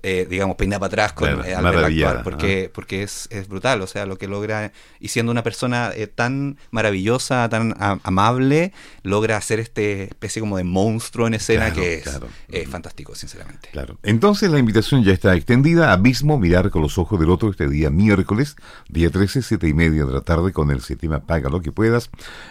eh, 0.03 0.25
digamos, 0.27 0.55
peinada 0.55 0.79
para 0.79 0.87
atrás 0.87 1.13
con, 1.13 1.45
eh, 1.45 1.53
actuar, 1.53 2.23
porque, 2.23 2.71
porque 2.73 3.03
es, 3.03 3.27
es, 3.29 3.47
brutal, 3.47 3.81
o 3.81 3.87
sea, 3.87 4.07
lo 4.07 4.17
que 4.17 4.27
logra, 4.27 4.71
y 4.99 5.09
siendo 5.09 5.31
una 5.31 5.43
persona 5.43 5.91
eh, 5.93 6.07
tan 6.07 6.57
maravillosa, 6.71 7.47
tan 7.49 7.75
amable, 7.77 8.73
logra 9.03 9.37
hacer 9.37 9.59
este 9.59 10.03
especie 10.05 10.39
como 10.39 10.57
de 10.57 10.63
monstruo 10.63 11.27
en 11.27 11.35
escena 11.35 11.71
que 11.71 12.03
es 12.49 12.69
fantástico, 12.69 13.13
sinceramente. 13.13 13.69
Claro. 13.71 13.99
Entonces 14.01 14.49
la 14.49 14.57
invitación 14.57 15.03
ya 15.03 15.13
está 15.13 15.35
extendida, 15.35 15.93
Abismo, 15.93 16.39
mirar 16.39 16.71
con 16.71 16.81
los 16.81 16.97
ojos 16.97 17.19
del 17.19 17.29
otro 17.29 17.51
este 17.51 17.69
día 17.69 17.91
miércoles, 17.91 18.55
día 18.89 19.11
13, 19.11 19.43
siete 19.43 19.67
y 19.67 19.73
media 19.73 20.05
de 20.05 20.13
la 20.13 20.21
tarde, 20.21 20.51
con 20.51 20.71
el 20.71 20.81
sistema 20.81 21.19
Paga 21.19 21.49
lo 21.49 21.61
que 21.61 21.71
puedas, 21.71 22.09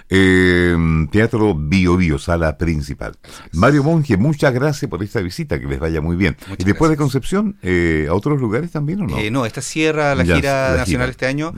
Teatro 0.08 1.54
Bio 1.56 1.96
Bio, 1.96 2.18
sala 2.18 2.56
principal. 2.56 3.16
Mario 3.52 3.82
Monge, 3.82 4.16
muchas 4.16 4.54
gracias 4.54 4.88
por 4.88 5.02
esta 5.02 5.20
visita, 5.20 5.58
que 5.58 5.66
les 5.66 5.80
vaya 5.80 6.00
muy 6.00 6.16
bien. 6.16 6.36
y 6.56 6.64
después 6.64 6.90
de 6.90 6.96
Concepción, 6.96 7.39
eh, 7.62 8.06
a 8.08 8.14
otros 8.14 8.40
lugares 8.40 8.70
también 8.70 9.02
o 9.02 9.06
no? 9.06 9.18
Eh, 9.18 9.30
no, 9.30 9.46
esta 9.46 9.62
cierra 9.62 10.14
la 10.14 10.24
gira 10.24 10.76
nacional 10.76 11.10
este 11.10 11.26
año. 11.26 11.52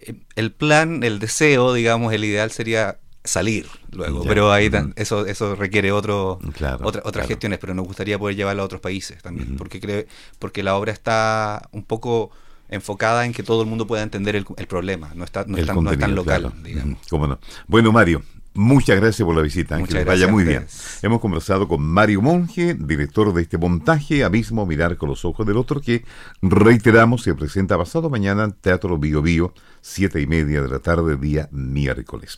Eh, 0.00 0.14
el 0.36 0.52
plan, 0.52 1.02
el 1.02 1.18
deseo, 1.18 1.72
digamos, 1.72 2.12
el 2.12 2.24
ideal 2.24 2.50
sería 2.50 2.98
salir 3.24 3.66
luego, 3.92 4.24
pero 4.24 4.52
ahí 4.52 4.70
eso 4.96 5.26
eso 5.26 5.54
requiere 5.54 5.92
otro 5.92 6.38
otras 6.82 7.26
gestiones, 7.26 7.58
pero 7.58 7.74
nos 7.74 7.86
gustaría 7.86 8.18
poder 8.18 8.36
llevarlo 8.36 8.62
a 8.62 8.64
otros 8.64 8.80
países 8.80 9.22
también, 9.22 9.56
porque 9.56 9.80
cree, 9.80 10.06
porque 10.38 10.62
la 10.62 10.76
obra 10.76 10.92
está 10.92 11.68
un 11.72 11.84
poco 11.84 12.30
enfocada 12.70 13.24
en 13.24 13.32
que 13.32 13.42
todo 13.42 13.62
el 13.62 13.68
mundo 13.68 13.86
pueda 13.86 14.02
entender 14.02 14.36
el, 14.36 14.44
problema, 14.66 15.12
no 15.14 15.24
está 15.24 15.44
no, 15.46 15.58
es 15.58 15.66
tan 15.66 16.14
local, 16.14 16.52
digamos. 16.62 16.98
¿Cómo 17.08 17.26
no? 17.26 17.38
Bueno, 17.66 17.92
Mario, 17.92 18.22
Muchas 18.58 18.96
gracias 18.96 19.24
por 19.24 19.36
la 19.36 19.42
visita, 19.42 19.80
que 19.84 19.94
les 19.94 20.04
vaya 20.04 20.26
muy 20.26 20.42
bien. 20.42 20.66
Hemos 21.02 21.20
conversado 21.20 21.68
con 21.68 21.80
Mario 21.80 22.22
Monge, 22.22 22.74
director 22.74 23.32
de 23.32 23.42
este 23.42 23.56
montaje, 23.56 24.24
Abismo, 24.24 24.66
Mirar 24.66 24.96
con 24.96 25.08
los 25.08 25.24
Ojos 25.24 25.46
del 25.46 25.56
Otro, 25.56 25.80
que 25.80 26.04
reiteramos 26.42 27.22
se 27.22 27.36
presenta 27.36 27.78
pasado 27.78 28.10
mañana 28.10 28.42
en 28.42 28.52
Teatro 28.54 28.98
Bio 28.98 29.22
Bio, 29.22 29.54
siete 29.80 30.20
y 30.20 30.26
media 30.26 30.60
de 30.60 30.66
la 30.66 30.80
tarde, 30.80 31.16
día 31.16 31.48
miércoles. 31.52 32.36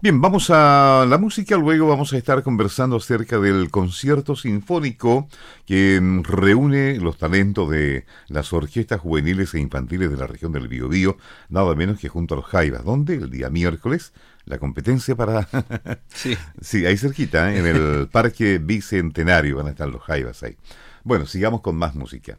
Bien, 0.00 0.18
vamos 0.22 0.48
a 0.48 1.04
la 1.06 1.18
música, 1.18 1.58
luego 1.58 1.86
vamos 1.86 2.14
a 2.14 2.16
estar 2.16 2.42
conversando 2.42 2.96
acerca 2.96 3.38
del 3.38 3.70
concierto 3.70 4.36
sinfónico 4.36 5.28
que 5.66 6.00
reúne 6.22 6.96
los 6.96 7.18
talentos 7.18 7.68
de 7.68 8.06
las 8.28 8.54
orquestas 8.54 8.98
juveniles 8.98 9.52
e 9.52 9.60
infantiles 9.60 10.10
de 10.10 10.16
la 10.16 10.26
región 10.26 10.52
del 10.52 10.68
Biobío, 10.68 11.18
nada 11.50 11.74
menos 11.74 12.00
que 12.00 12.08
junto 12.08 12.32
a 12.32 12.38
los 12.38 12.46
Jaivas, 12.46 12.82
donde 12.82 13.16
el 13.16 13.28
día 13.28 13.50
miércoles 13.50 14.14
la 14.44 14.58
competencia 14.58 15.14
para... 15.16 15.48
sí. 16.08 16.36
sí, 16.60 16.86
ahí 16.86 16.96
cerquita, 16.96 17.52
¿eh? 17.52 17.58
en 17.58 17.66
el 17.66 18.08
Parque 18.12 18.58
Bicentenario 18.58 19.56
van 19.56 19.68
a 19.68 19.70
estar 19.70 19.88
los 19.88 20.02
Jaivas 20.02 20.42
ahí. 20.42 20.56
Bueno, 21.04 21.26
sigamos 21.26 21.60
con 21.60 21.76
más 21.76 21.94
música. 21.94 22.38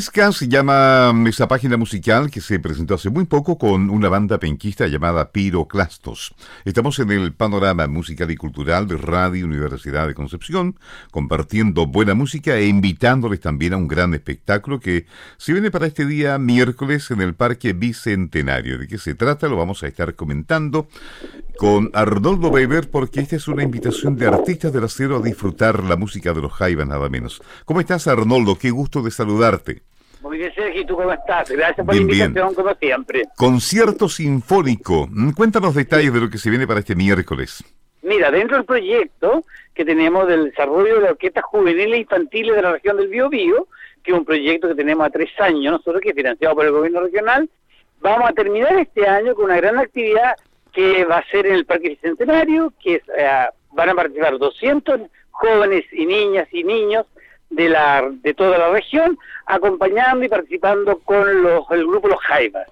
Ventisca 0.00 0.32
se 0.32 0.48
llama 0.48 1.12
esa 1.26 1.46
página 1.46 1.76
musical 1.76 2.30
que 2.30 2.40
se 2.40 2.58
presentó 2.58 2.94
hace 2.94 3.10
muy 3.10 3.26
poco 3.26 3.58
con 3.58 3.90
una 3.90 4.08
banda 4.08 4.38
penquista 4.38 4.86
llamada 4.86 5.30
Piroclastos. 5.30 6.34
Estamos 6.64 6.98
en 7.00 7.10
el 7.10 7.34
panorama 7.34 7.86
musical 7.86 8.30
y 8.30 8.36
cultural 8.36 8.88
de 8.88 8.96
Radio 8.96 9.44
Universidad 9.44 10.08
de 10.08 10.14
Concepción, 10.14 10.78
compartiendo 11.10 11.86
buena 11.86 12.14
música 12.14 12.56
e 12.56 12.66
invitándoles 12.66 13.40
también 13.40 13.74
a 13.74 13.76
un 13.76 13.88
gran 13.88 14.14
espectáculo 14.14 14.80
que 14.80 15.04
se 15.36 15.52
viene 15.52 15.70
para 15.70 15.86
este 15.86 16.06
día 16.06 16.38
miércoles 16.38 17.10
en 17.10 17.20
el 17.20 17.34
Parque 17.34 17.74
Bicentenario. 17.74 18.78
¿De 18.78 18.88
qué 18.88 18.96
se 18.96 19.14
trata? 19.14 19.48
Lo 19.48 19.56
vamos 19.58 19.82
a 19.82 19.88
estar 19.88 20.14
comentando 20.14 20.88
con 21.58 21.90
Arnoldo 21.92 22.48
Weber 22.48 22.88
porque 22.88 23.20
esta 23.20 23.36
es 23.36 23.48
una 23.48 23.64
invitación 23.64 24.16
de 24.16 24.28
artistas 24.28 24.72
del 24.72 24.84
acero 24.84 25.18
a 25.18 25.22
disfrutar 25.22 25.84
la 25.84 25.96
música 25.96 26.32
de 26.32 26.40
los 26.40 26.54
Jaivas 26.54 26.88
nada 26.88 27.10
menos. 27.10 27.42
¿Cómo 27.66 27.80
estás 27.80 28.06
Arnoldo? 28.06 28.56
Qué 28.56 28.70
gusto 28.70 29.02
de 29.02 29.10
saludarte. 29.10 29.89
Muy 30.22 30.38
bien, 30.38 30.52
Sergio, 30.54 30.82
¿y 30.82 30.84
tú 30.84 30.96
cómo 30.96 31.12
estás? 31.12 31.50
Gracias 31.50 31.84
por 31.84 31.94
la 31.94 32.00
invitación, 32.00 32.54
como 32.54 32.74
siempre. 32.74 33.22
Concierto 33.36 34.08
sinfónico. 34.08 35.08
Mm, 35.10 35.30
cuéntanos 35.30 35.74
detalles 35.74 36.12
de 36.12 36.20
lo 36.20 36.28
que 36.28 36.38
se 36.38 36.50
viene 36.50 36.66
para 36.66 36.80
este 36.80 36.94
miércoles. 36.94 37.64
Mira, 38.02 38.30
dentro 38.30 38.56
del 38.56 38.66
proyecto 38.66 39.44
que 39.74 39.84
tenemos 39.84 40.26
del 40.28 40.46
desarrollo 40.46 40.96
de 40.96 41.00
la 41.00 41.10
orquesta 41.10 41.42
juvenil 41.42 41.94
e 41.94 41.98
infantil 41.98 42.48
de 42.48 42.62
la 42.62 42.72
región 42.72 42.98
del 42.98 43.08
Biobío, 43.08 43.66
que 44.02 44.12
es 44.12 44.18
un 44.18 44.24
proyecto 44.24 44.68
que 44.68 44.74
tenemos 44.74 45.06
a 45.06 45.10
tres 45.10 45.30
años, 45.38 45.72
nosotros 45.72 46.02
que 46.02 46.10
es 46.10 46.14
financiado 46.14 46.54
por 46.54 46.66
el 46.66 46.72
gobierno 46.72 47.00
regional, 47.00 47.48
vamos 48.00 48.28
a 48.28 48.32
terminar 48.32 48.78
este 48.78 49.06
año 49.06 49.34
con 49.34 49.46
una 49.46 49.56
gran 49.56 49.78
actividad 49.78 50.34
que 50.72 51.04
va 51.04 51.18
a 51.18 51.30
ser 51.30 51.46
en 51.46 51.54
el 51.54 51.66
Parque 51.66 51.90
Bicentenario, 51.90 52.72
que 52.82 52.96
es, 52.96 53.02
eh, 53.16 53.46
van 53.72 53.88
a 53.88 53.94
participar 53.94 54.38
200 54.38 55.00
jóvenes 55.30 55.84
y 55.92 56.06
niñas 56.06 56.48
y 56.52 56.64
niños 56.64 57.06
de 57.50 57.68
la 57.68 58.08
de 58.10 58.34
toda 58.34 58.58
la 58.58 58.70
región, 58.70 59.18
acompañando 59.46 60.24
y 60.24 60.28
participando 60.28 60.98
con 61.00 61.42
los, 61.42 61.64
el 61.70 61.86
grupo 61.86 62.08
Los 62.08 62.20
Jaivas, 62.20 62.68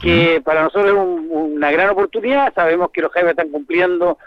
que 0.00 0.40
para 0.44 0.62
nosotros 0.62 0.92
es 0.92 1.28
una 1.30 1.70
gran 1.70 1.90
oportunidad, 1.90 2.52
sabemos 2.54 2.90
que 2.90 3.02
los 3.02 3.12
Jaivas 3.12 3.32
están 3.32 3.50
cumpliendo 3.50 4.18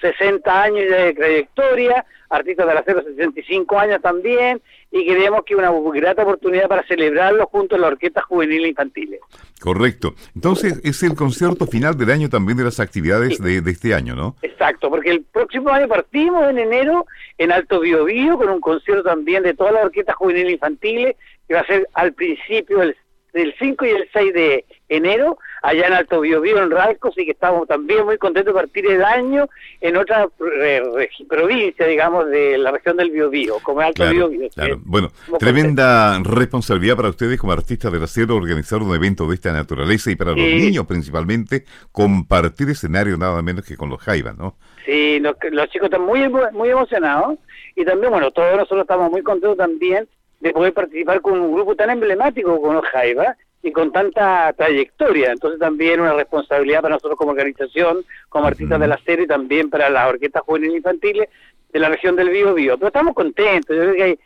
60 0.00 0.62
años 0.62 0.90
de 0.90 1.12
trayectoria, 1.14 2.04
artistas 2.30 2.66
de 2.66 2.74
la 2.74 2.84
65 2.84 3.78
años 3.78 4.00
también, 4.00 4.60
y 4.90 5.06
creemos 5.06 5.44
que 5.44 5.54
es 5.54 5.58
una 5.58 5.72
grata 5.92 6.22
oportunidad 6.22 6.68
para 6.68 6.86
celebrarlo 6.86 7.46
junto 7.46 7.76
a 7.76 7.78
la 7.78 7.88
Orquesta 7.88 8.22
Juvenil 8.22 8.64
e 8.64 8.68
Infantiles. 8.68 9.20
Correcto. 9.60 10.14
Entonces, 10.34 10.80
es 10.84 11.02
el 11.02 11.14
concierto 11.14 11.66
final 11.66 11.96
del 11.96 12.10
año 12.10 12.28
también 12.28 12.56
de 12.56 12.64
las 12.64 12.80
actividades 12.80 13.38
de, 13.38 13.58
este 13.70 13.94
año, 13.94 14.14
¿no? 14.14 14.36
Exacto, 14.42 14.88
porque 14.88 15.10
el 15.10 15.22
próximo 15.22 15.70
año 15.70 15.88
partimos 15.88 16.48
en 16.48 16.58
enero 16.58 17.06
en 17.38 17.52
Alto 17.52 17.80
Biobío 17.80 18.38
con 18.38 18.48
un 18.48 18.60
concierto 18.60 19.02
también 19.02 19.42
de 19.42 19.54
toda 19.54 19.72
la 19.72 19.82
Orquesta 19.82 20.14
Juvenil 20.14 20.46
e 20.46 20.52
Infantiles, 20.52 21.16
que 21.46 21.54
va 21.54 21.60
a 21.60 21.66
ser 21.66 21.86
al 21.94 22.12
principio 22.14 22.78
del 22.78 22.96
del 23.32 23.54
5 23.58 23.84
y 23.84 23.88
el 23.90 24.08
6 24.12 24.34
de 24.34 24.64
enero, 24.88 25.38
allá 25.62 25.86
en 25.86 25.92
Alto 25.92 26.20
Biobío, 26.20 26.62
en 26.62 26.70
Ralcos, 26.70 27.16
y 27.16 27.24
que 27.24 27.32
estamos 27.32 27.68
también 27.68 28.04
muy 28.04 28.18
contentos 28.18 28.54
de 28.54 28.60
partir 28.60 28.86
el 28.86 29.04
año 29.04 29.48
en 29.80 29.96
otra 29.96 30.28
eh, 30.60 30.82
provincia, 31.28 31.86
digamos, 31.86 32.28
de 32.28 32.58
la 32.58 32.72
región 32.72 32.96
del 32.96 33.10
Biobío, 33.10 33.58
como 33.62 33.80
Alto 33.80 34.08
Biobío. 34.10 34.48
Bueno, 34.84 35.10
tremenda 35.38 36.20
responsabilidad 36.22 36.96
para 36.96 37.08
ustedes 37.08 37.38
como 37.38 37.52
artistas 37.52 37.92
de 37.92 38.00
la 38.00 38.06
sierra 38.06 38.34
organizar 38.34 38.82
un 38.82 38.94
evento 38.94 39.26
de 39.26 39.34
esta 39.34 39.52
naturaleza 39.52 40.10
y 40.10 40.16
para 40.16 40.32
los 40.32 40.38
niños 40.38 40.86
principalmente, 40.86 41.64
compartir 41.92 42.70
escenario 42.70 43.16
nada 43.16 43.40
menos 43.42 43.64
que 43.64 43.76
con 43.76 43.88
los 43.88 44.00
Jaivas, 44.00 44.36
¿no? 44.36 44.56
Sí, 44.84 45.20
los, 45.20 45.36
los 45.50 45.68
chicos 45.68 45.86
están 45.86 46.04
muy, 46.04 46.28
muy 46.28 46.70
emocionados 46.70 47.38
y 47.76 47.84
también, 47.84 48.10
bueno, 48.10 48.30
todos 48.30 48.56
nosotros 48.56 48.82
estamos 48.82 49.10
muy 49.10 49.22
contentos 49.22 49.56
también 49.56 50.08
de 50.40 50.52
poder 50.52 50.72
participar 50.72 51.20
con 51.20 51.40
un 51.40 51.52
grupo 51.52 51.76
tan 51.76 51.90
emblemático 51.90 52.60
como 52.60 52.82
Jaiba 52.82 53.36
y 53.62 53.72
con 53.72 53.92
tanta 53.92 54.52
trayectoria. 54.54 55.32
Entonces 55.32 55.60
también 55.60 56.00
una 56.00 56.14
responsabilidad 56.14 56.80
para 56.80 56.94
nosotros 56.94 57.18
como 57.18 57.32
organización, 57.32 58.04
como 58.28 58.46
artistas 58.46 58.80
de 58.80 58.88
la 58.88 58.98
serie, 59.04 59.26
también 59.26 59.68
para 59.68 59.90
las 59.90 60.08
orquestas 60.08 60.42
juveniles 60.42 60.78
infantiles 60.78 61.28
de 61.72 61.78
la 61.78 61.90
región 61.90 62.16
del 62.16 62.30
Bío 62.30 62.54
Bío. 62.54 62.76
Pero 62.76 62.88
estamos 62.88 63.14
contentos, 63.14 63.76
yo 63.76 63.82
creo 63.82 63.94
que 63.94 64.18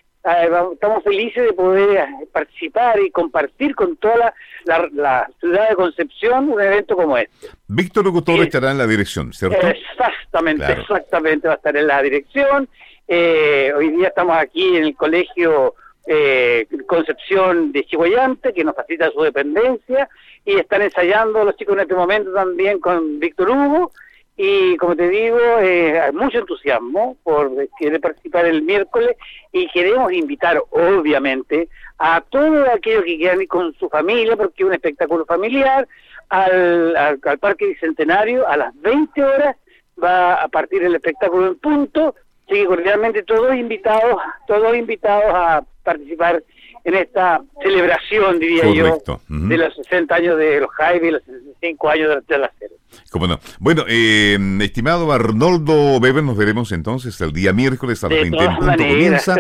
estamos 0.72 1.05
felices 1.05 1.44
de 1.44 1.53
poder 1.53 1.96
eh, 1.98 2.27
participar 2.33 2.98
y 3.00 3.11
compartir 3.11 3.74
con 3.74 3.96
toda 3.96 4.33
la, 4.64 5.29
ciudad 5.40 5.68
de 5.68 5.74
Concepción 5.74 6.48
un 6.48 6.61
evento 6.61 6.96
como 6.96 7.18
este. 7.18 7.48
Víctor 7.66 8.05
Locutor 8.05 8.40
estará 8.40 8.70
en 8.70 8.79
la 8.79 8.87
dirección, 8.87 9.33
¿cierto? 9.33 9.66
Exactamente, 9.66 10.72
exactamente 10.72 11.48
va 11.48 11.55
a 11.55 11.57
estar 11.57 11.77
en 11.77 11.87
la 11.87 12.00
dirección. 12.03 12.68
Eh, 13.07 13.72
hoy 13.77 13.90
día 13.90 14.09
estamos 14.09 14.37
aquí 14.38 14.77
en 14.77 14.85
el 14.85 14.96
colegio 14.96 15.74
eh, 16.07 16.67
Concepción 16.87 17.73
de 17.73 17.85
Chihuayante, 17.85 18.53
que 18.53 18.64
nos 18.64 18.75
facilita 18.75 19.11
su 19.11 19.23
dependencia, 19.23 20.09
y 20.45 20.57
están 20.57 20.83
ensayando 20.83 21.45
los 21.45 21.57
chicos 21.57 21.75
en 21.75 21.81
este 21.81 21.95
momento 21.95 22.33
también 22.33 22.81
con 22.81 23.19
Víctor 23.19 23.51
Hugo, 23.51 23.93
y 24.37 24.77
como 24.79 24.97
te 24.97 25.09
digo, 25.09 25.38
eh, 25.61 26.01
hay 26.01 26.12
mucho 26.12 26.38
entusiasmo 26.38 27.17
por 27.23 27.53
querer 27.79 28.01
participar 28.01 28.47
el 28.47 28.62
miércoles 28.62 29.17
y 29.53 29.69
queremos 29.69 30.12
invitar, 30.12 30.61
obviamente, 30.71 31.69
a 31.99 32.21
todos 32.21 32.69
aquellos 32.69 33.05
que 33.05 33.17
quieran 33.17 33.43
ir 33.43 33.49
con 33.49 33.73
su 33.75 33.88
familia, 33.88 34.37
porque 34.37 34.64
es 34.64 34.67
un 34.67 34.75
espectáculo 34.75 35.25
familiar, 35.25 35.87
al, 36.31 36.97
al, 36.97 37.21
al 37.23 37.38
Parque 37.38 37.67
Bicentenario 37.67 38.49
a 38.49 38.57
las 38.57 38.81
20 38.81 39.23
horas 39.23 39.57
va 40.03 40.43
a 40.43 40.49
partir 40.49 40.83
el 40.83 40.95
espectáculo 40.95 41.49
en 41.49 41.57
punto. 41.57 42.14
Sí, 42.49 42.64
cordialmente 42.64 43.23
todos 43.23 43.55
invitados, 43.55 44.21
todos 44.47 44.77
invitados 44.77 45.33
a 45.33 45.64
participar 45.85 46.42
en 46.85 46.94
esta 46.94 47.40
celebración, 47.62 48.38
diría 48.38 48.70
yo, 48.73 48.99
de 49.29 49.57
los 49.57 49.75
60 49.75 50.14
años 50.14 50.38
de 50.38 50.61
los 50.61 50.70
Jaime 50.73 51.09
y 51.09 51.11
los 51.12 51.23
65 51.23 51.88
años 51.88 52.27
de 52.27 52.38
la 52.38 52.53
serie. 52.59 52.77
¿Cómo 53.11 53.27
no? 53.27 53.40
Bueno, 53.59 53.85
eh, 53.88 54.38
estimado 54.61 55.11
Arnoldo 55.11 55.99
Weber, 55.99 56.23
nos 56.23 56.37
veremos 56.37 56.73
entonces 56.73 57.18
el 57.23 57.33
día 57.33 57.53
miércoles 57.53 58.05
a 58.05 58.09
las 58.09 58.20
20 58.20 58.37
en 58.37 58.57
punto 58.57 58.77
comienza. 58.77 59.37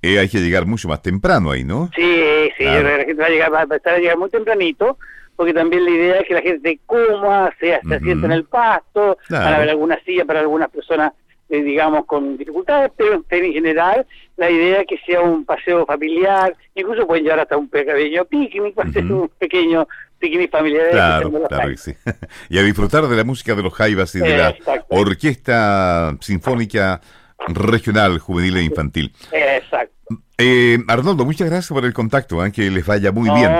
Eh, 0.00 0.18
hay 0.18 0.28
que 0.28 0.38
llegar 0.38 0.64
mucho 0.66 0.88
más 0.88 1.02
temprano 1.02 1.50
ahí, 1.50 1.64
¿no? 1.64 1.90
Sí, 1.94 2.50
sí, 2.56 2.64
la 2.64 3.04
gente 3.04 3.14
va 3.14 3.26
a 3.26 3.30
llegar, 3.30 3.52
va 3.52 3.60
a 3.60 3.90
a 3.90 3.98
llegar 3.98 4.16
muy 4.16 4.30
tempranito 4.30 4.98
porque 5.36 5.52
también 5.52 5.84
la 5.84 5.90
idea 5.90 6.20
es 6.20 6.26
que 6.26 6.34
la 6.34 6.40
gente 6.40 6.80
coma, 6.86 7.52
se, 7.60 7.78
se 7.86 8.00
sienta 8.00 8.26
en 8.26 8.32
el 8.32 8.44
pasto, 8.44 9.18
para 9.28 9.58
ver 9.58 9.68
alguna 9.68 9.98
silla 10.04 10.24
para 10.24 10.40
algunas 10.40 10.70
personas 10.70 11.12
eh, 11.48 11.62
digamos, 11.62 12.06
con 12.06 12.36
dificultades, 12.36 12.90
pero 12.96 13.24
en 13.28 13.52
general 13.52 14.06
la 14.36 14.50
idea 14.50 14.80
es 14.80 14.86
que 14.86 14.98
sea 15.06 15.20
un 15.20 15.44
paseo 15.44 15.86
familiar, 15.86 16.54
incluso 16.74 17.06
pueden 17.06 17.24
llevar 17.24 17.40
hasta 17.40 17.56
un 17.56 17.68
pequeño 17.68 18.24
picnic, 18.24 18.76
un 18.96 19.30
pequeño 19.38 19.86
picnic 20.18 20.50
familiar. 20.50 20.90
Claro, 20.90 21.30
claro 21.48 21.68
que 21.68 21.76
sí. 21.76 21.94
y 22.48 22.58
a 22.58 22.62
disfrutar 22.62 23.06
de 23.06 23.16
la 23.16 23.24
música 23.24 23.54
de 23.54 23.62
los 23.62 23.72
Jaivas 23.74 24.14
y 24.14 24.20
de 24.20 24.36
la 24.36 24.56
Orquesta 24.88 26.16
Sinfónica 26.20 27.00
Regional, 27.48 28.18
Juvenil 28.18 28.56
e 28.56 28.62
Infantil. 28.64 29.12
Exacto. 29.32 29.94
Eh, 30.38 30.78
Arnoldo, 30.88 31.24
muchas 31.24 31.48
gracias 31.48 31.68
por 31.68 31.84
el 31.84 31.94
contacto, 31.94 32.44
¿eh? 32.44 32.52
que 32.52 32.70
les 32.70 32.84
vaya 32.84 33.12
muy 33.12 33.30
bien. 33.30 33.50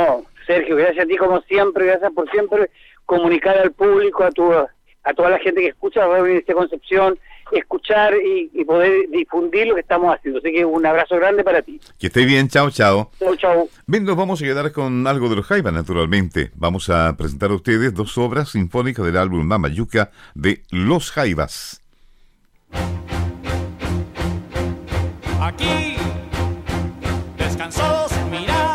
Sergio, 0.47 0.77
gracias 0.77 1.05
a 1.05 1.09
ti 1.09 1.17
como 1.17 1.41
siempre, 1.43 1.87
gracias 1.87 2.13
por 2.13 2.31
siempre 2.31 2.71
comunicar 3.05 3.57
al 3.59 3.73
público, 3.73 4.25
a 4.25 4.31
tu 4.31 4.53
a 4.53 5.15
toda 5.15 5.31
la 5.31 5.39
gente 5.39 5.61
que 5.61 5.69
escucha 5.69 6.05
Radio 6.05 6.27
esta 6.27 6.53
Concepción, 6.53 7.17
escuchar 7.53 8.15
y, 8.23 8.65
poder 8.65 9.09
difundir 9.11 9.67
lo 9.67 9.75
que 9.75 9.81
estamos 9.81 10.15
haciendo. 10.15 10.41
Así 10.41 10.53
que 10.53 10.65
un 10.65 10.85
abrazo 10.85 11.17
grande 11.17 11.45
para 11.45 11.63
ti. 11.63 11.81
Que 11.99 12.09
esté 12.09 12.25
bien, 12.25 12.49
chao, 12.49 12.71
chao. 12.71 13.11
Chao, 13.19 13.37
chao. 13.37 13.69
Bien, 13.87 14.05
nos 14.05 14.17
vamos 14.17 14.43
a 14.43 14.45
quedar 14.45 14.73
con 14.73 15.07
algo 15.07 15.29
de 15.29 15.37
los 15.37 15.47
Jaivas, 15.47 15.73
naturalmente. 15.73 16.51
Vamos 16.57 16.91
a 16.91 17.17
presentar 17.17 17.51
a 17.51 17.55
ustedes 17.55 17.95
dos 17.95 18.19
obras 18.19 18.51
sinfónicas 18.51 19.05
del 19.05 19.17
álbum 19.17 19.45
Mamayuca 19.45 20.11
de 20.35 20.63
Los 20.71 21.13
Jaivas. 21.13 21.83
Aquí 25.41 25.97
descansó 27.39 28.07
hoy 28.31 28.66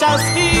noche 0.00 0.55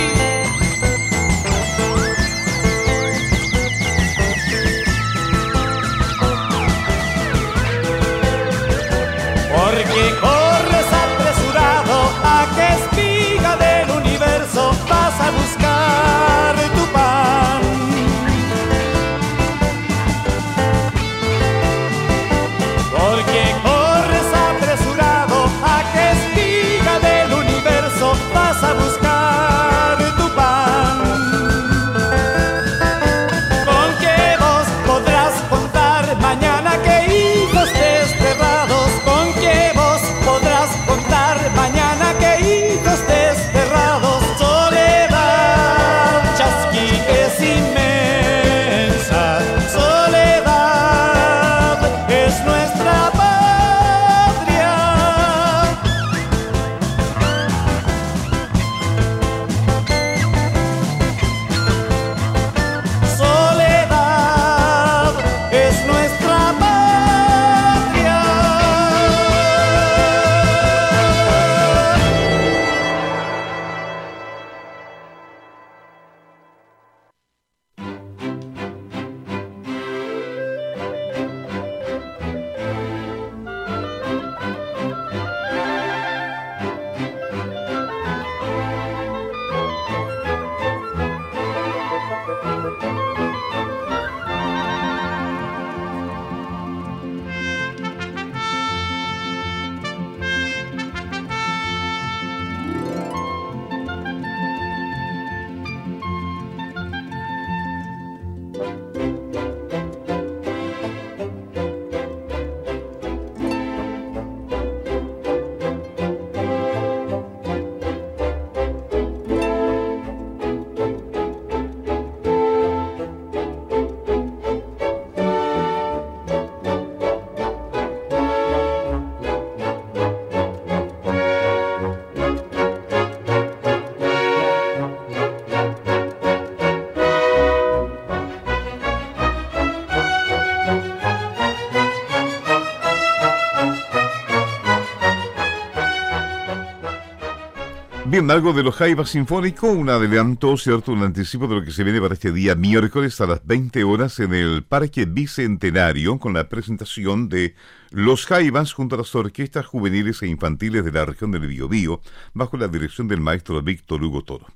Bien, 148.16 148.30
algo 148.30 148.54
de 148.54 148.62
los 148.62 148.74
Jaivas 148.76 149.10
Sinfónico, 149.10 149.70
un 149.70 149.90
adelanto, 149.90 150.56
¿cierto? 150.56 150.92
Un 150.92 151.02
anticipo 151.02 151.46
de 151.46 151.56
lo 151.56 151.62
que 151.62 151.70
se 151.70 151.84
viene 151.84 152.00
para 152.00 152.14
este 152.14 152.32
día 152.32 152.54
miércoles 152.54 153.20
a 153.20 153.26
las 153.26 153.46
20 153.46 153.84
horas 153.84 154.18
en 154.20 154.32
el 154.32 154.62
Parque 154.62 155.04
Bicentenario 155.04 156.18
con 156.18 156.32
la 156.32 156.48
presentación 156.48 157.28
de 157.28 157.54
Los 157.90 158.24
Jaivas 158.24 158.72
junto 158.72 158.94
a 158.94 158.98
las 159.00 159.14
orquestas 159.14 159.66
juveniles 159.66 160.22
e 160.22 160.28
infantiles 160.28 160.82
de 160.82 160.92
la 160.92 161.04
región 161.04 161.30
del 161.30 161.46
Biobío 161.46 162.00
bajo 162.32 162.56
la 162.56 162.68
dirección 162.68 163.06
del 163.06 163.20
maestro 163.20 163.60
Víctor 163.60 164.02
Hugo 164.02 164.24
Toro. 164.24 164.46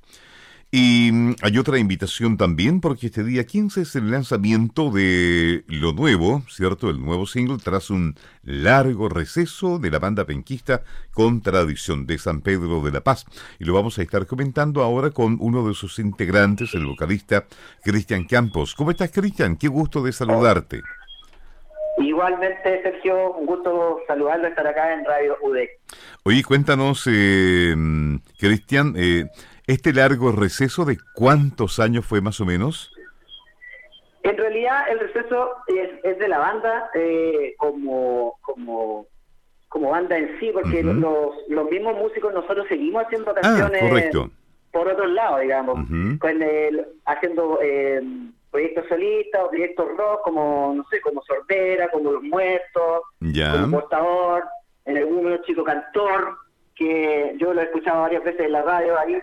Y 0.72 1.10
mm, 1.12 1.34
hay 1.42 1.58
otra 1.58 1.78
invitación 1.78 2.36
también 2.36 2.80
porque 2.80 3.06
este 3.06 3.24
día 3.24 3.44
15 3.44 3.82
es 3.82 3.96
el 3.96 4.10
lanzamiento 4.10 4.90
de 4.90 5.64
lo 5.66 5.92
nuevo, 5.92 6.42
¿cierto? 6.48 6.90
El 6.90 7.04
nuevo 7.04 7.26
single 7.26 7.58
tras 7.62 7.90
un 7.90 8.14
largo 8.44 9.08
receso 9.08 9.80
de 9.80 9.90
la 9.90 9.98
banda 9.98 10.24
penquista 10.24 10.82
con 11.12 11.42
tradición 11.42 12.06
de 12.06 12.18
San 12.18 12.40
Pedro 12.40 12.82
de 12.82 12.92
la 12.92 13.00
Paz. 13.00 13.26
Y 13.58 13.64
lo 13.64 13.74
vamos 13.74 13.98
a 13.98 14.02
estar 14.02 14.26
comentando 14.26 14.82
ahora 14.82 15.10
con 15.10 15.38
uno 15.40 15.66
de 15.66 15.74
sus 15.74 15.98
integrantes, 15.98 16.72
el 16.74 16.86
vocalista 16.86 17.46
Cristian 17.82 18.24
Campos. 18.24 18.76
¿Cómo 18.76 18.92
estás, 18.92 19.10
Cristian? 19.10 19.56
Qué 19.56 19.66
gusto 19.66 20.02
de 20.02 20.12
saludarte. 20.12 20.82
Igualmente, 21.98 22.82
Sergio, 22.82 23.34
un 23.34 23.46
gusto 23.46 24.00
saludarlo, 24.06 24.46
estar 24.46 24.66
acá 24.66 24.94
en 24.94 25.04
Radio 25.04 25.36
UD. 25.42 25.58
Oye, 26.22 26.42
cuéntanos, 26.44 27.06
eh, 27.06 27.74
mm, 27.76 28.16
Cristian, 28.38 28.94
eh, 28.96 29.26
¿Este 29.70 29.92
largo 29.92 30.32
receso 30.32 30.84
de 30.84 30.98
cuántos 31.14 31.78
años 31.78 32.04
fue 32.04 32.20
más 32.20 32.40
o 32.40 32.44
menos? 32.44 32.92
En 34.24 34.36
realidad 34.36 34.82
el 34.90 34.98
receso 34.98 35.52
es, 36.02 36.18
de 36.18 36.26
la 36.26 36.38
banda 36.38 36.90
eh, 36.92 37.54
como, 37.56 38.34
como, 38.40 39.06
como 39.68 39.90
banda 39.90 40.18
en 40.18 40.40
sí, 40.40 40.50
porque 40.52 40.82
los, 40.82 41.36
los 41.48 41.70
mismos 41.70 41.96
músicos 41.98 42.34
nosotros 42.34 42.66
seguimos 42.68 43.04
haciendo 43.04 43.30
ah, 43.30 43.34
canciones 43.40 44.12
por 44.72 44.88
otro 44.88 45.06
lado, 45.06 45.38
digamos, 45.38 45.88
con 46.18 46.42
el, 46.42 46.84
haciendo 47.04 47.60
eh, 47.62 48.02
proyectos 48.50 48.86
solistas 48.88 49.40
o 49.40 49.50
proyectos 49.50 49.86
rock 49.96 50.22
como, 50.24 50.74
no 50.74 50.84
sé, 50.90 51.00
como 51.00 51.22
Sordera, 51.22 51.88
como 51.92 52.10
Los 52.10 52.24
Muertos, 52.24 53.02
como 53.20 53.70
Portador, 53.70 54.44
en 54.86 54.96
algún 54.96 55.18
momento 55.18 55.44
Chico 55.44 55.62
Cantor, 55.62 56.38
que 56.74 57.36
yo 57.38 57.54
lo 57.54 57.60
he 57.60 57.64
escuchado 57.66 58.00
varias 58.00 58.24
veces 58.24 58.40
en 58.40 58.52
la 58.52 58.62
radio 58.62 58.98
ahí, 58.98 59.16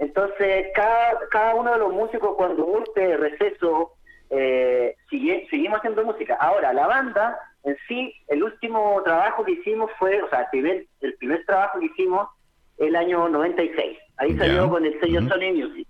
entonces, 0.00 0.68
cada, 0.74 1.28
cada 1.30 1.54
uno 1.54 1.72
de 1.72 1.78
los 1.78 1.92
músicos 1.92 2.34
cuando 2.36 2.64
guste 2.64 3.18
receso, 3.18 3.92
eh, 4.30 4.96
seguimos 5.10 5.78
haciendo 5.78 6.04
música. 6.04 6.36
Ahora, 6.40 6.72
la 6.72 6.86
banda 6.86 7.38
en 7.64 7.76
sí, 7.86 8.14
el 8.28 8.42
último 8.42 9.02
trabajo 9.04 9.44
que 9.44 9.52
hicimos 9.52 9.90
fue, 9.98 10.22
o 10.22 10.30
sea, 10.30 10.40
el 10.40 10.46
primer, 10.50 10.86
el 11.02 11.14
primer 11.16 11.44
trabajo 11.44 11.78
que 11.78 11.86
hicimos 11.86 12.28
el 12.78 12.96
año 12.96 13.28
96. 13.28 13.98
Ahí 14.16 14.36
salió 14.38 14.70
con 14.70 14.86
el 14.86 14.98
sello 15.00 15.20
Sony 15.28 15.52
Music. 15.54 15.86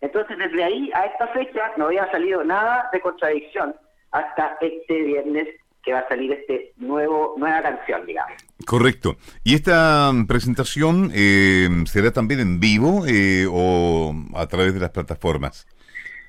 Entonces, 0.00 0.38
desde 0.38 0.62
ahí 0.62 0.92
a 0.94 1.06
esta 1.06 1.26
fecha 1.28 1.72
no 1.76 1.86
había 1.86 2.08
salido 2.12 2.44
nada 2.44 2.88
de 2.92 3.00
contradicción 3.00 3.74
hasta 4.12 4.56
este 4.60 5.02
viernes 5.02 5.48
que 5.82 5.92
va 5.92 6.00
a 6.00 6.08
salir 6.08 6.32
este 6.32 6.72
nuevo 6.76 7.34
nueva 7.36 7.62
canción, 7.62 8.06
digamos. 8.06 8.34
Correcto. 8.66 9.16
¿Y 9.44 9.54
esta 9.54 10.12
presentación 10.28 11.10
eh, 11.14 11.68
será 11.86 12.12
también 12.12 12.40
en 12.40 12.60
vivo 12.60 13.04
eh, 13.06 13.46
o 13.50 14.14
a 14.34 14.46
través 14.46 14.74
de 14.74 14.80
las 14.80 14.90
plataformas? 14.90 15.66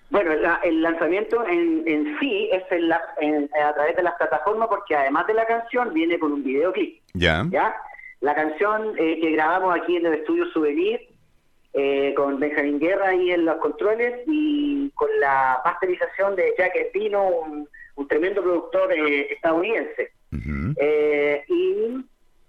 Bueno, 0.10 0.32
el 0.64 0.82
lanzamiento 0.82 1.47
en, 1.47 1.84
en 1.88 2.20
sí 2.20 2.49
es 2.51 2.62
a 2.64 3.74
través 3.74 3.95
de 3.95 4.04
las 4.04 4.14
plataformas 4.14 4.68
porque 4.68 4.95
además 4.95 5.26
de 5.26 5.34
la 5.34 5.45
canción 5.45 5.91
viene 5.93 6.20
con 6.20 6.32
un 6.34 6.43
videoclip. 6.43 7.01
Ya. 7.14 7.45
¿ya? 7.49 7.76
La 8.22 8.36
canción 8.36 8.93
eh, 8.97 9.20
que 9.20 9.32
grabamos 9.32 9.76
aquí 9.76 9.97
en 9.97 10.06
el 10.06 10.14
estudio 10.14 10.45
Souvenir 10.54 11.01
con 12.15 12.39
Benjamín 12.39 12.80
Guerra 12.80 13.09
ahí 13.09 13.32
en 13.32 13.45
los 13.45 13.57
controles 13.57 14.21
y 14.28 14.91
con 14.91 15.09
la 15.19 15.59
masterización 15.65 16.36
de 16.36 16.53
Jack 16.57 16.76
Espino, 16.76 17.28
un 17.28 17.67
un 17.95 18.07
tremendo 18.07 18.41
productor 18.41 18.91
eh, 18.93 19.34
estadounidense. 19.34 20.11
Eh, 20.78 21.43
y, 21.47 22.05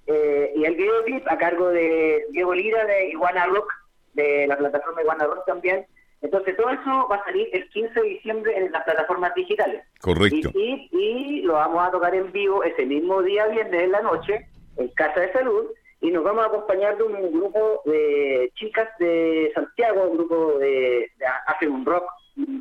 eh, 0.07 0.53
y 0.57 0.65
el 0.65 0.75
videoclip 0.75 1.29
a 1.29 1.37
cargo 1.37 1.69
de 1.69 2.25
Diego 2.31 2.55
Lira 2.55 2.85
de 2.87 3.11
Iguana 3.11 3.47
Rock, 3.47 3.71
de 4.15 4.47
la 4.47 4.57
plataforma 4.57 5.03
Iguana 5.03 5.27
Rock 5.27 5.45
también. 5.47 5.87
Entonces 6.23 6.57
todo 6.57 6.71
eso 6.71 7.09
va 7.11 7.17
a 7.17 7.25
salir 7.25 7.49
el 7.53 7.69
15 7.69 8.01
de 8.01 8.09
diciembre 8.09 8.57
en 8.57 8.73
las 8.73 8.83
plataformas 8.85 9.35
digitales. 9.35 9.83
Correcto. 10.01 10.51
Y, 10.55 11.43
lo 11.43 11.55
vamos 11.55 11.87
a 11.87 11.91
tocar 11.91 12.15
en 12.15 12.33
vivo 12.33 12.65
ese 12.65 12.87
mismo 12.87 13.23
día, 13.23 13.47
viernes 13.49 13.83
en 13.83 13.93
la 13.93 14.01
noche, 14.01 14.47
en 14.79 14.89
Casa 14.89 15.21
de 15.21 15.33
Salud, 15.33 15.67
y 16.05 16.11
nos 16.11 16.23
vamos 16.23 16.45
a 16.45 16.49
acompañar 16.49 16.99
de 16.99 17.03
un 17.03 17.33
grupo 17.33 17.81
de 17.87 18.53
chicas 18.57 18.87
de 18.99 19.51
Santiago, 19.55 20.03
un 20.03 20.19
grupo 20.19 20.59
de, 20.59 21.11
hace 21.47 21.67
un 21.67 21.83
rock 21.87 22.05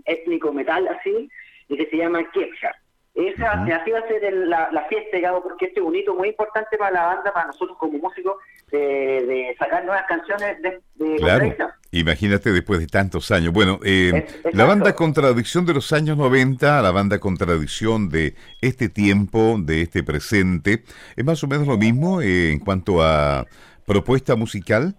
étnico 0.05 0.53
metal 0.53 0.87
así, 0.87 1.29
y 1.67 1.75
que 1.75 1.85
se 1.87 1.97
llama 1.97 2.23
Kiepcha. 2.31 2.73
Esa, 3.15 3.51
Así 3.51 3.91
va 3.91 3.99
a 3.99 4.07
ser 4.07 4.33
la, 4.33 4.85
fiesta, 4.89 5.17
digamos, 5.17 5.43
porque 5.43 5.65
este 5.65 5.79
es 5.79 5.85
un 5.85 5.95
hito 5.95 6.15
muy 6.15 6.29
importante 6.29 6.77
para 6.77 6.91
la 6.91 7.05
banda, 7.05 7.31
para 7.31 7.47
nosotros 7.47 7.77
como 7.77 7.99
músicos, 7.99 8.37
de, 8.71 9.55
sacar 9.59 9.85
nuevas 9.85 10.05
canciones 10.07 10.59
de, 10.63 10.81
de 10.95 11.15
Claro, 11.17 11.55
imagínate 11.91 12.51
después 12.51 12.79
de 12.79 12.87
tantos 12.87 13.29
años. 13.29 13.53
Bueno, 13.53 13.79
eh, 13.85 14.25
la 14.53 14.65
banda 14.65 14.95
Contradicción 14.95 15.63
de 15.67 15.75
los 15.75 15.93
años 15.93 16.17
90, 16.17 16.81
la 16.81 16.89
banda 16.89 17.19
Contradicción 17.19 18.09
de 18.09 18.33
este 18.61 18.89
tiempo, 18.89 19.57
de 19.59 19.83
este 19.83 20.01
presente, 20.01 20.83
¿es 21.15 21.23
más 21.23 21.43
o 21.43 21.47
menos 21.47 21.67
lo 21.67 21.77
mismo 21.77 22.19
eh, 22.19 22.51
en 22.51 22.57
cuanto 22.57 23.03
a 23.03 23.45
propuesta 23.85 24.35
musical? 24.35 24.95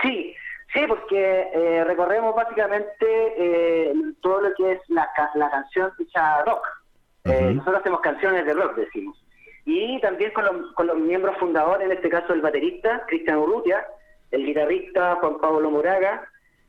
Sí, 0.00 0.34
sí, 0.72 0.80
porque 0.88 1.50
eh, 1.54 1.84
recorremos 1.84 2.34
básicamente 2.34 3.92
todo 4.22 4.40
lo 4.40 4.54
que 4.56 4.72
es 4.72 4.80
la, 4.88 5.06
la 5.34 5.50
canción 5.50 5.92
dicha 5.98 6.42
rock 6.44 6.79
eh, 7.24 7.52
nosotros 7.54 7.80
hacemos 7.80 8.00
canciones 8.00 8.46
de 8.46 8.54
rock, 8.54 8.76
decimos. 8.76 9.22
Y 9.64 10.00
también 10.00 10.32
con, 10.32 10.86
los 10.86 10.98
miembros 10.98 11.36
fundadores, 11.38 11.86
en 11.86 11.92
este 11.92 12.08
caso 12.08 12.32
el 12.32 12.40
baterista, 12.40 13.04
Cristian 13.06 13.38
Urrutia, 13.38 13.86
el 14.30 14.46
guitarrista 14.46 15.16
Juan 15.16 15.38
Pablo 15.38 15.70
Moraga, 15.70 16.26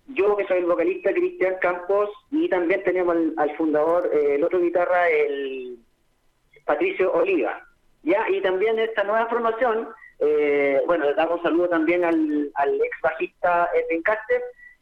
yo 0.08 0.36
que 0.36 0.46
soy 0.48 0.60
el 0.60 0.66
vocalista 0.66 1.14
Cristian 1.14 1.56
Campos, 1.62 2.10
y 2.32 2.50
también 2.50 2.84
tenemos 2.84 3.16
al, 3.38 3.56
fundador, 3.56 4.10
eh, 4.14 4.36
el 4.36 4.44
otro 4.44 4.60
guitarra, 4.60 5.10
el 5.10 5.78
Patricio 6.66 7.14
Oliva. 7.14 7.66
¿ya? 8.04 8.28
Y 8.30 8.42
también 8.42 8.78
esta 8.80 9.04
nueva 9.04 9.28
formación, 9.28 9.88
eh, 10.20 10.82
bueno, 10.86 11.06
le 11.06 11.14
damos 11.14 11.38
un 11.38 11.44
saludo 11.44 11.70
también 11.70 12.04
al, 12.04 12.52
ex 12.56 13.02
bajista 13.02 13.70
Edwin 13.74 14.02
Carter, 14.02 14.42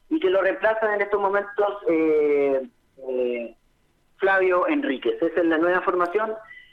y 0.09 0.19
que 0.19 0.29
lo 0.29 0.41
reemplazan 0.41 0.95
en 0.95 1.01
estos 1.01 1.21
momentos 1.21 1.77
eh, 1.87 2.61
Flavio 4.19 4.67
Enríquez. 4.67 5.21
Esa 5.21 5.41
es 5.41 5.45
la 5.45 5.57
nueva 5.57 5.81
formación 5.81 6.31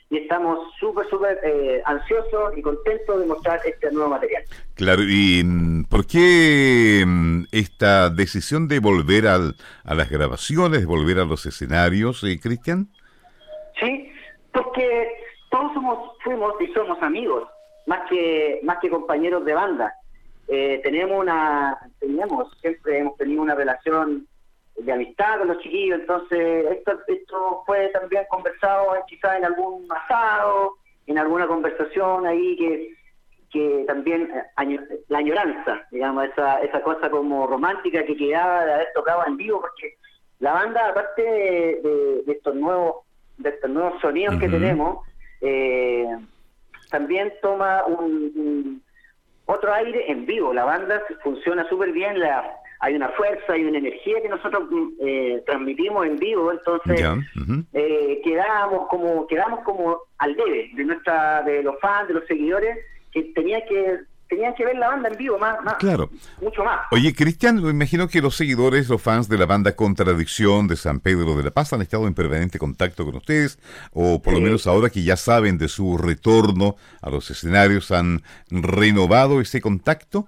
y 0.09 0.17
estamos 0.17 0.59
súper, 0.79 1.07
súper 1.09 1.39
eh, 1.43 1.81
ansiosos 1.85 2.57
y 2.57 2.61
contentos 2.61 3.19
de 3.19 3.25
mostrar 3.25 3.59
este 3.65 3.91
nuevo 3.91 4.09
material. 4.09 4.43
Claro, 4.75 5.03
¿y 5.03 5.43
mm, 5.43 5.85
por 5.85 6.05
qué 6.07 7.03
mm, 7.05 7.43
esta 7.51 8.09
decisión 8.09 8.67
de 8.67 8.79
volver 8.79 9.27
al, 9.27 9.55
a 9.83 9.95
las 9.95 10.09
grabaciones, 10.09 10.81
de 10.81 10.85
volver 10.85 11.19
a 11.19 11.25
los 11.25 11.45
escenarios, 11.45 12.23
eh, 12.23 12.39
Cristian? 12.41 12.87
Sí, 13.79 14.11
porque 14.53 15.09
todos 15.51 15.73
somos, 15.73 16.17
fuimos 16.23 16.53
y 16.61 16.67
somos 16.67 17.01
amigos, 17.01 17.47
más 17.85 18.09
que, 18.09 18.59
más 18.63 18.77
que 18.79 18.89
compañeros 18.89 19.43
de 19.43 19.53
banda. 19.53 19.93
Eh, 20.47 20.79
tenemos 20.83 21.19
una, 21.19 21.77
teníamos, 21.99 22.47
siempre 22.61 22.99
hemos 22.99 23.17
tenido 23.17 23.41
una 23.41 23.55
relación 23.55 24.25
de 24.77 24.91
amistad 24.91 25.39
con 25.39 25.47
los 25.47 25.59
chiquillos, 25.59 25.99
entonces 25.99 26.65
esto, 26.71 26.99
esto 27.07 27.63
fue 27.65 27.87
también 27.89 28.23
conversado 28.29 28.93
quizás 29.07 29.37
en 29.37 29.45
algún 29.45 29.87
asado, 29.91 30.75
en 31.07 31.17
alguna 31.17 31.47
conversación 31.47 32.25
ahí 32.25 32.55
que, 32.57 32.93
que 33.51 33.85
también 33.87 34.29
eh, 34.31 34.99
la 35.07 35.17
añoranza, 35.17 35.87
digamos, 35.91 36.25
esa, 36.25 36.61
esa 36.61 36.81
cosa 36.81 37.09
como 37.09 37.47
romántica 37.47 38.05
que 38.05 38.15
quedaba 38.15 38.65
de 38.65 38.73
haber 38.73 38.87
tocado 38.93 39.25
en 39.25 39.37
vivo, 39.37 39.61
porque 39.61 39.95
la 40.39 40.53
banda, 40.53 40.87
aparte 40.87 41.23
de, 41.23 42.23
estos 42.27 42.55
nuevos 42.55 42.97
de 43.37 43.49
estos 43.49 43.69
nuevos 43.69 43.99
sonidos 44.01 44.39
que 44.39 44.49
tenemos, 44.49 45.05
eh, 45.41 46.07
también 46.89 47.31
toma 47.41 47.83
un, 47.85 48.81
otro 49.45 49.73
aire 49.73 50.11
en 50.11 50.25
vivo. 50.25 50.53
La 50.53 50.65
banda 50.65 51.01
funciona 51.23 51.67
súper 51.69 51.91
bien, 51.91 52.19
la, 52.19 52.59
hay 52.79 52.95
una 52.95 53.09
fuerza, 53.09 53.53
hay 53.53 53.63
una 53.63 53.77
energía 53.77 54.21
que 54.21 54.29
nosotros 54.29 54.63
mm, 54.69 54.87
eh, 55.01 55.43
transmitimos 55.45 56.05
en 56.05 56.17
vivo, 56.17 56.51
entonces 56.51 57.01
eh, 57.73 58.21
quedamos 58.23 58.87
como 58.89 59.27
quedamos 59.27 59.61
como 59.63 59.97
al 60.17 60.35
debe 60.35 60.69
de 60.73 60.83
nuestra 60.83 61.43
de 61.43 61.63
los 61.63 61.79
fans, 61.79 62.07
de 62.07 62.13
los 62.15 62.25
seguidores 62.27 62.77
que 63.11 63.23
tenía 63.33 63.65
que 63.65 63.99
tenían 64.27 64.53
que 64.55 64.65
ver 64.65 64.77
la 64.77 64.89
banda 64.89 65.09
en 65.09 65.17
vivo 65.17 65.37
más, 65.37 65.63
más 65.63 65.75
claro. 65.75 66.09
mucho 66.41 66.63
más. 66.63 66.81
Oye, 66.91 67.13
Cristian, 67.13 67.63
me 67.63 67.69
imagino 67.69 68.07
que 68.07 68.21
los 68.21 68.35
seguidores, 68.35 68.89
los 68.89 69.01
fans 69.01 69.29
de 69.29 69.37
la 69.37 69.45
banda 69.45 69.75
Contradicción 69.75 70.67
de 70.67 70.75
San 70.75 70.99
Pedro 70.99 71.35
de 71.35 71.43
la 71.43 71.51
Paz 71.51 71.73
han 71.73 71.81
estado 71.81 72.07
en 72.07 72.13
permanente 72.13 72.59
contacto 72.59 73.05
con 73.05 73.15
ustedes, 73.15 73.59
o 73.93 74.21
por 74.21 74.33
lo 74.33 74.41
menos 74.41 74.67
ahora 74.67 74.89
que 74.89 75.03
ya 75.03 75.15
saben 75.15 75.57
de 75.57 75.67
su 75.67 75.97
retorno 75.97 76.75
a 77.01 77.09
los 77.09 77.29
escenarios, 77.31 77.91
han 77.91 78.21
renovado 78.51 79.39
ese 79.41 79.61
contacto. 79.61 80.27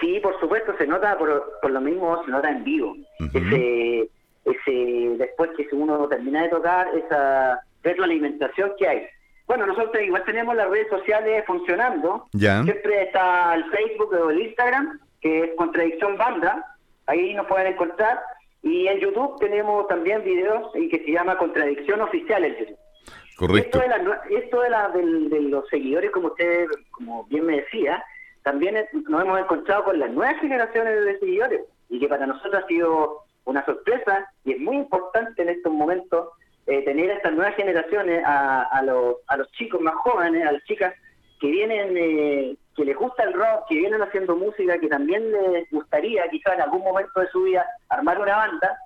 Sí, 0.00 0.18
por 0.20 0.38
supuesto, 0.40 0.53
se 0.78 0.86
nota, 0.86 1.16
por, 1.18 1.58
por 1.60 1.70
lo 1.70 1.80
mismo 1.80 2.22
se 2.24 2.30
nota 2.30 2.50
en 2.50 2.64
vivo. 2.64 2.96
ese, 3.32 4.08
ese, 4.44 5.16
después 5.16 5.50
que 5.56 5.68
uno 5.72 6.06
termina 6.08 6.42
de 6.42 6.48
tocar, 6.48 6.88
esa 6.96 7.60
retroalimentación 7.82 8.72
que 8.78 8.88
hay. 8.88 9.06
Bueno, 9.46 9.66
nosotros 9.66 10.02
igual 10.02 10.24
tenemos 10.24 10.56
las 10.56 10.68
redes 10.70 10.88
sociales 10.88 11.44
funcionando. 11.46 12.26
Siempre 12.32 13.02
está 13.02 13.54
el 13.54 13.64
Facebook 13.66 14.12
o 14.12 14.30
el 14.30 14.40
Instagram, 14.40 15.00
que 15.20 15.44
es 15.44 15.50
Contradicción 15.56 16.16
Banda. 16.16 16.64
Ahí 17.06 17.34
nos 17.34 17.46
pueden 17.46 17.74
encontrar. 17.74 18.20
Y 18.62 18.86
en 18.86 18.98
YouTube 19.00 19.38
tenemos 19.40 19.86
también 19.88 20.24
videos 20.24 20.70
y 20.74 20.88
que 20.88 21.04
se 21.04 21.12
llama 21.12 21.36
Contradicción 21.36 22.00
Oficial 22.00 22.44
el 22.44 22.56
YouTube. 22.56 22.78
Correcto. 23.36 23.80
Esto 24.30 24.60
de, 24.60 24.70
la, 24.70 24.88
de, 24.88 25.40
los 25.40 25.68
seguidores, 25.68 26.10
como 26.12 26.28
usted, 26.28 26.66
como 26.90 27.24
bien 27.24 27.44
me 27.44 27.56
decía, 27.56 28.02
también 28.44 28.76
nos 29.08 29.22
hemos 29.22 29.40
encontrado 29.40 29.84
con 29.84 29.98
las 29.98 30.10
nuevas 30.10 30.38
generaciones 30.38 31.04
de 31.04 31.18
seguidores 31.18 31.62
y 31.88 31.98
que 31.98 32.08
para 32.08 32.26
nosotros 32.26 32.62
ha 32.62 32.66
sido 32.66 33.24
una 33.46 33.64
sorpresa 33.64 34.30
y 34.44 34.52
es 34.52 34.60
muy 34.60 34.76
importante 34.76 35.42
en 35.42 35.48
estos 35.48 35.72
momentos 35.72 36.28
eh, 36.66 36.84
tener 36.84 37.10
a 37.10 37.14
estas 37.14 37.32
nuevas 37.32 37.56
generaciones, 37.56 38.22
a, 38.24 38.62
a, 38.62 38.82
los, 38.82 39.16
a 39.28 39.38
los 39.38 39.50
chicos 39.52 39.80
más 39.80 39.94
jóvenes, 39.96 40.46
a 40.46 40.52
las 40.52 40.62
chicas 40.64 40.94
que 41.40 41.46
vienen, 41.48 41.96
eh, 41.96 42.56
que 42.76 42.84
les 42.84 42.96
gusta 42.96 43.24
el 43.24 43.32
rock, 43.32 43.66
que 43.68 43.76
vienen 43.76 44.02
haciendo 44.02 44.36
música, 44.36 44.78
que 44.78 44.88
también 44.88 45.30
les 45.52 45.70
gustaría 45.70 46.28
quizás 46.28 46.54
en 46.54 46.62
algún 46.62 46.82
momento 46.82 47.20
de 47.20 47.28
su 47.28 47.42
vida 47.44 47.66
armar 47.88 48.20
una 48.20 48.36
banda. 48.36 48.78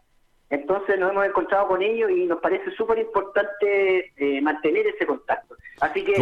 Entonces 0.50 0.98
nos 0.98 1.10
hemos 1.12 1.26
encontrado 1.26 1.68
con 1.68 1.82
ellos 1.82 2.10
y 2.10 2.24
nos 2.24 2.40
parece 2.40 2.70
súper 2.72 2.98
importante 2.98 4.12
eh, 4.16 4.40
mantener 4.40 4.86
ese 4.86 5.06
contacto. 5.06 5.56
Así 5.80 6.04
que, 6.04 6.14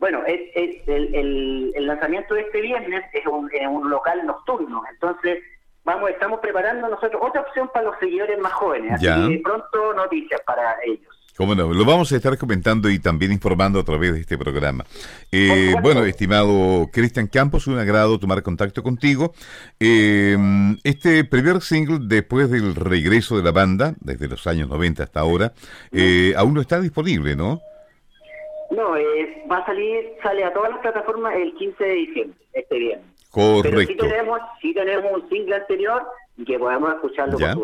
bueno, 0.00 0.22
el, 0.26 0.82
el, 0.86 1.86
lanzamiento 1.86 2.34
de 2.34 2.42
este 2.42 2.60
viernes 2.62 3.04
es 3.12 3.26
un, 3.26 3.50
un 3.68 3.90
local 3.90 4.26
nocturno, 4.26 4.82
entonces 4.90 5.38
vamos 5.84 6.10
estamos 6.10 6.40
preparando 6.40 6.88
nosotros 6.88 7.22
otra 7.22 7.42
opción 7.42 7.70
para 7.72 7.84
los 7.86 7.98
seguidores 8.00 8.38
más 8.38 8.52
jóvenes, 8.54 8.92
así 8.92 9.06
que 9.06 9.42
pronto 9.44 9.94
noticias 9.94 10.40
para 10.46 10.76
ellos. 10.84 11.23
Cómo 11.36 11.54
no, 11.56 11.72
lo 11.72 11.84
vamos 11.84 12.12
a 12.12 12.16
estar 12.16 12.38
comentando 12.38 12.88
y 12.88 13.00
también 13.00 13.32
informando 13.32 13.80
a 13.80 13.84
través 13.84 14.14
de 14.14 14.20
este 14.20 14.38
programa. 14.38 14.84
Eh, 15.32 15.74
bueno, 15.82 16.04
estimado 16.04 16.88
Cristian 16.92 17.26
Campos, 17.26 17.66
un 17.66 17.76
agrado 17.76 18.20
tomar 18.20 18.42
contacto 18.44 18.84
contigo. 18.84 19.34
Eh, 19.80 20.36
este 20.84 21.24
primer 21.24 21.60
single, 21.60 21.98
después 22.02 22.50
del 22.50 22.76
regreso 22.76 23.36
de 23.36 23.42
la 23.42 23.50
banda, 23.50 23.94
desde 24.00 24.28
los 24.28 24.46
años 24.46 24.68
90 24.68 25.02
hasta 25.02 25.20
ahora, 25.20 25.52
eh, 25.90 26.34
aún 26.36 26.54
no 26.54 26.60
está 26.60 26.80
disponible, 26.80 27.34
¿no? 27.34 27.60
No, 28.70 28.96
eh, 28.96 29.44
va 29.50 29.58
a 29.58 29.66
salir, 29.66 30.12
sale 30.22 30.44
a 30.44 30.52
todas 30.52 30.70
las 30.70 30.80
plataformas 30.80 31.34
el 31.36 31.52
15 31.54 31.84
de 31.84 31.94
diciembre, 31.94 32.38
este 32.52 32.78
viernes. 32.78 33.06
Correcto. 33.30 33.70
Pero 33.70 33.80
sí 33.80 33.96
tenemos, 33.96 34.40
sí 34.62 34.74
tenemos 34.74 35.12
un 35.12 35.28
single 35.28 35.56
anterior 35.56 36.02
que 36.46 36.58
podemos 36.58 36.94
escucharlo 36.94 37.38
¿Ya? 37.38 37.56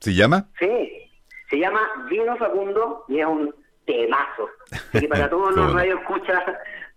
¿Se 0.00 0.14
llama? 0.14 0.48
Sí, 0.58 0.66
se 1.52 1.58
llama 1.58 1.80
Vino 2.08 2.34
Facundo 2.38 3.04
y 3.08 3.20
es 3.20 3.26
un 3.26 3.54
temazo. 3.84 4.48
Y 4.94 5.06
para 5.06 5.28
todos 5.30 5.54
los 5.54 5.74
radio 5.74 5.98
escuchas 5.98 6.42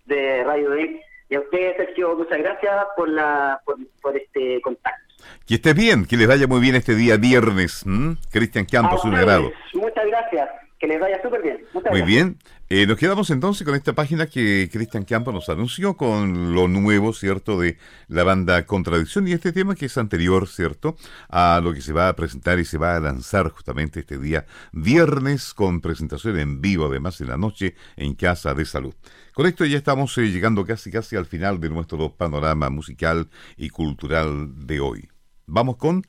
de 0.06 0.44
Radio 0.46 0.70
D. 0.70 1.02
Y 1.28 1.36
a 1.36 1.42
ustedes, 1.42 1.76
Sergio, 1.76 2.16
muchas 2.16 2.38
gracias 2.38 2.74
por, 2.96 3.10
la, 3.10 3.60
por, 4.02 4.16
este 4.16 4.62
contacto. 4.62 5.02
Que 5.46 5.56
estés 5.56 5.76
bien, 5.76 6.06
que 6.06 6.16
les 6.16 6.28
vaya 6.28 6.48
muy 6.48 6.62
bien 6.62 6.76
este 6.76 6.96
día 6.96 7.18
viernes. 7.18 7.84
Cristian 8.32 8.66
Campos, 8.66 9.04
un 9.04 9.16
agrado. 9.16 9.52
Muchas 9.74 10.06
gracias. 10.06 10.50
Que 10.80 10.88
les 10.88 11.02
vaya 11.02 11.22
súper 11.22 11.42
bien. 11.42 11.66
Muy 11.92 12.02
bien. 12.04 12.38
Eh, 12.68 12.88
nos 12.88 12.98
quedamos 12.98 13.30
entonces 13.30 13.64
con 13.64 13.76
esta 13.76 13.94
página 13.94 14.26
que 14.26 14.68
Cristian 14.74 15.06
Campos 15.06 15.36
nos 15.36 15.50
anunció 15.50 15.96
con 15.96 16.56
lo 16.56 16.68
nuevo, 16.68 17.14
¿cierto?, 17.14 17.60
de 17.60 17.78
la 18.08 18.24
banda 18.24 18.66
Contradicción 18.66 19.28
y 19.28 19.34
este 19.34 19.54
tema 19.54 19.76
que 19.76 19.86
es 19.86 19.96
anterior, 20.00 20.48
¿cierto?, 20.48 20.96
a 21.30 21.62
lo 21.64 21.76
que 21.76 21.82
se 21.82 21.94
va 21.94 22.10
a 22.10 22.16
presentar 22.16 22.58
y 22.58 22.66
se 22.66 22.80
va 22.80 22.96
a 22.96 23.00
lanzar 23.00 23.52
justamente 23.52 24.00
este 24.00 24.18
día 24.18 24.48
viernes 24.72 25.54
con 25.54 25.80
presentación 25.80 26.40
en 26.40 26.60
vivo, 26.60 26.88
además 26.88 27.22
en 27.22 27.28
la 27.28 27.38
noche 27.38 27.76
en 27.98 28.16
Casa 28.16 28.56
de 28.56 28.66
Salud. 28.66 28.96
Con 29.36 29.46
esto 29.46 29.64
ya 29.66 29.78
estamos 29.78 30.18
eh, 30.18 30.32
llegando 30.32 30.66
casi 30.66 30.90
casi 30.90 31.16
al 31.16 31.28
final 31.28 31.60
de 31.60 31.70
nuestro 31.70 32.16
panorama 32.16 32.72
musical 32.72 33.30
y 33.58 33.70
cultural 33.70 34.66
de 34.66 34.80
hoy. 34.80 35.08
Vamos 35.46 35.78
con 35.78 36.04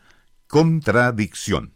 Contradicción. 0.47 1.76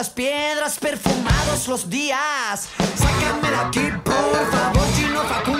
Las 0.00 0.08
piedras 0.08 0.78
perfumados 0.78 1.68
los 1.68 1.90
días. 1.90 2.70
Sácame 2.96 3.50
de 3.50 3.56
aquí, 3.56 3.92
por 4.02 4.50
favor, 4.50 4.92
Gino 4.96 5.20
Facundo. 5.24 5.59